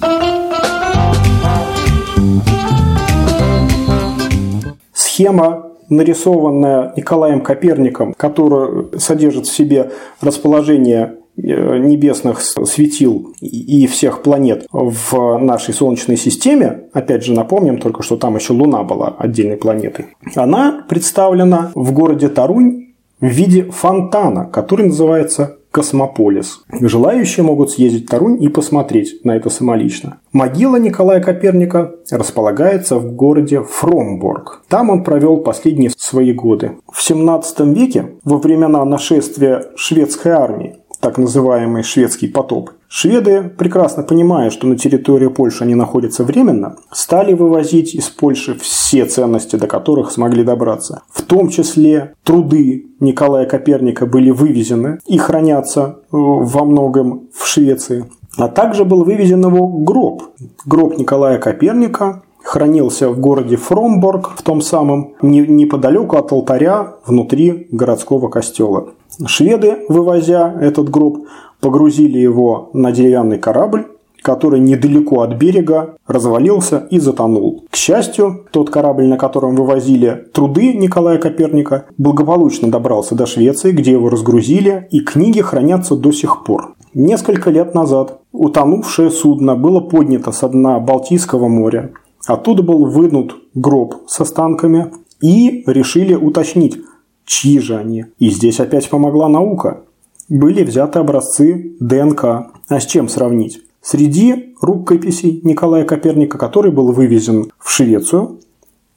Схема 4.93 5.71
нарисованная 5.89 6.93
Николаем 6.97 7.41
Коперником, 7.41 8.15
которая 8.17 8.87
содержит 8.99 9.47
в 9.47 9.55
себе 9.55 9.93
расположение 10.21 11.17
э, 11.37 11.79
небесных 11.79 12.41
светил 12.41 13.35
и 13.41 13.87
всех 13.87 14.23
планет 14.23 14.67
в 14.73 15.39
нашей 15.39 15.75
Солнечной 15.75 16.17
системе, 16.17 16.85
опять 16.93 17.25
же 17.25 17.33
напомним 17.33 17.79
только, 17.79 18.03
что 18.03 18.17
там 18.17 18.37
еще 18.37 18.53
Луна 18.53 18.83
была 18.83 19.15
отдельной 19.19 19.57
планетой, 19.57 20.07
она 20.35 20.85
представлена 20.89 21.71
в 21.75 21.93
городе 21.93 22.29
Тарунь 22.29 22.95
в 23.21 23.27
виде 23.27 23.65
фонтана, 23.71 24.47
который 24.47 24.87
называется 24.87 25.59
Космополис. 25.75 26.61
Желающие 26.71 27.43
могут 27.43 27.73
съездить 27.73 28.07
в 28.07 28.09
Тарунь 28.09 28.41
и 28.41 28.49
посмотреть 28.49 29.25
на 29.25 29.35
это 29.35 29.51
самолично. 29.51 30.19
Могила 30.33 30.77
Николая 30.77 31.21
Коперника 31.21 31.97
располагается 32.13 32.97
в 33.01 33.11
городе 33.17 33.61
Фромборг. 33.61 34.63
Там 34.69 34.91
он 34.91 35.03
провел 35.03 35.39
последние 35.39 35.91
свои 35.97 36.33
годы. 36.33 36.77
В 36.93 37.03
17 37.03 37.61
веке, 37.77 38.13
во 38.23 38.39
времена 38.39 38.85
нашествия 38.85 39.65
шведской 39.75 40.31
армии, 40.31 40.77
так 41.01 41.19
называемый 41.19 41.83
шведский 41.83 42.29
потоп, 42.29 42.71
Шведы, 42.97 43.51
прекрасно 43.59 44.05
понимая, 44.05 44.51
что 44.51 44.69
на 44.69 44.79
территории 44.79 45.27
Польши 45.27 45.65
они 45.65 45.75
находятся 45.75 46.23
временно, 46.23 46.77
стали 46.93 47.35
вывозить 47.35 47.93
из 47.93 48.09
Польши 48.09 48.55
все 48.55 49.05
ценности, 49.05 49.57
до 49.57 49.67
которых 49.67 50.13
смогли 50.13 50.45
добраться. 50.45 51.03
В 51.11 51.23
том 51.23 51.49
числе 51.49 52.15
труды 52.23 52.87
Николая 53.01 53.47
Коперника 53.47 54.07
были 54.07 54.31
вывезены 54.31 55.01
и 55.09 55.19
хранятся 55.19 55.81
э, 55.81 56.07
во 56.13 56.65
многом 56.65 57.31
в 57.35 57.49
Швеции. 57.49 58.05
А 58.37 58.47
также 58.47 58.85
был 58.85 59.03
вывезен 59.03 59.45
его 59.45 59.67
гроб. 59.67 60.23
Гроб 60.65 60.97
Николая 60.97 61.39
Коперника 61.39 62.23
хранился 62.45 63.09
в 63.09 63.19
городе 63.19 63.57
Фромборг, 63.57 64.35
в 64.37 64.43
том 64.43 64.61
самом 64.61 65.15
неподалеку 65.21 66.17
от 66.17 66.31
алтаря 66.31 66.95
внутри 67.05 67.67
городского 67.73 68.29
костела. 68.29 68.91
Шведы, 69.27 69.79
вывозя 69.89 70.55
этот 70.61 70.91
гроб, 70.91 71.27
погрузили 71.65 72.19
его 72.19 72.69
на 72.75 72.93
деревянный 72.93 73.39
корабль, 73.39 73.87
который 74.21 74.61
недалеко 74.61 75.23
от 75.23 75.37
берега 75.37 75.95
развалился 76.07 76.87
и 76.91 76.99
затонул. 76.99 77.65
К 77.71 77.77
счастью, 77.77 78.45
тот 78.51 78.69
корабль, 78.69 79.07
на 79.07 79.17
котором 79.17 79.57
вывозили 79.57 80.27
труды 80.35 80.75
Николая 80.75 81.17
Коперника, 81.17 81.87
благополучно 81.97 82.71
добрался 82.71 83.15
до 83.15 83.25
Швеции, 83.25 83.73
где 83.73 83.93
его 83.93 84.11
разгрузили, 84.11 84.89
и 84.91 85.01
книги 85.01 85.41
хранятся 85.41 85.97
до 85.97 86.13
сих 86.13 86.45
пор. 86.45 86.75
Несколько 86.93 87.49
лет 87.49 87.75
назад 87.75 88.21
утонувшее 88.33 89.11
судно 89.11 89.57
было 89.57 89.81
поднято 89.81 90.33
с 90.33 90.47
дна 90.47 90.79
Балтийского 90.81 91.49
моря. 91.49 91.93
Оттуда 92.27 92.63
был 92.63 92.85
вынут 92.85 93.37
гроб 93.55 94.03
с 94.07 94.21
останками 94.21 94.93
и 95.23 95.65
решили 95.67 96.15
уточнить, 96.15 96.77
чьи 97.25 97.59
же 97.59 97.77
они. 97.77 98.05
И 98.19 98.29
здесь 98.29 98.61
опять 98.61 98.91
помогла 98.91 99.31
наука. 99.31 99.81
Были 100.29 100.63
взяты 100.63 100.99
образцы 100.99 101.77
ДНК. 101.81 102.25
А 102.69 102.81
с 102.81 102.87
чем 102.87 103.09
сравнить? 103.09 103.61
Среди 103.83 104.55
рукописей 104.61 105.41
Николая 105.45 105.85
Коперника, 105.85 106.39
который 106.39 106.73
был 106.73 106.93
вывезен 106.93 107.53
в 107.59 107.71
Швецию, 107.71 108.41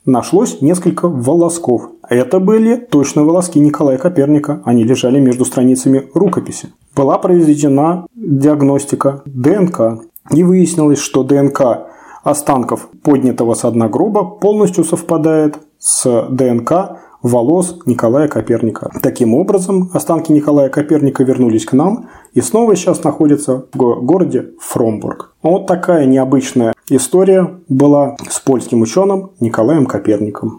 нашлось 0.05 0.61
несколько 0.61 1.09
волосков. 1.09 1.91
Это 2.09 2.39
были 2.39 2.77
точно 2.77 3.23
волоски 3.23 3.59
Николая 3.59 3.97
Коперника. 3.97 4.61
Они 4.63 4.85
лежали 4.85 5.19
между 5.19 5.43
страницами 5.43 6.07
рукописи. 6.13 6.69
Была 6.95 7.17
произведена 7.17 8.07
диагностика 8.15 9.23
ДНК. 9.25 10.03
И 10.31 10.43
выяснилось, 10.43 10.99
что 10.99 11.23
ДНК 11.23 11.87
останков 12.23 12.89
поднятого 13.03 13.53
с 13.53 13.69
дна 13.71 13.87
гроба 13.87 14.23
полностью 14.23 14.83
совпадает 14.83 15.57
с 15.79 16.27
ДНК 16.29 16.97
волос 17.27 17.77
Николая 17.85 18.27
Коперника. 18.27 18.91
Таким 19.01 19.35
образом, 19.35 19.89
останки 19.93 20.31
Николая 20.31 20.69
Коперника 20.69 21.23
вернулись 21.23 21.65
к 21.65 21.73
нам 21.73 22.09
и 22.33 22.41
снова 22.41 22.75
сейчас 22.75 23.03
находятся 23.03 23.65
в 23.73 24.05
городе 24.05 24.49
Фромбург. 24.59 25.33
Вот 25.43 25.67
такая 25.67 26.05
необычная 26.05 26.73
история 26.89 27.59
была 27.69 28.15
с 28.29 28.39
польским 28.39 28.81
ученым 28.81 29.31
Николаем 29.39 29.85
Коперником. 29.85 30.55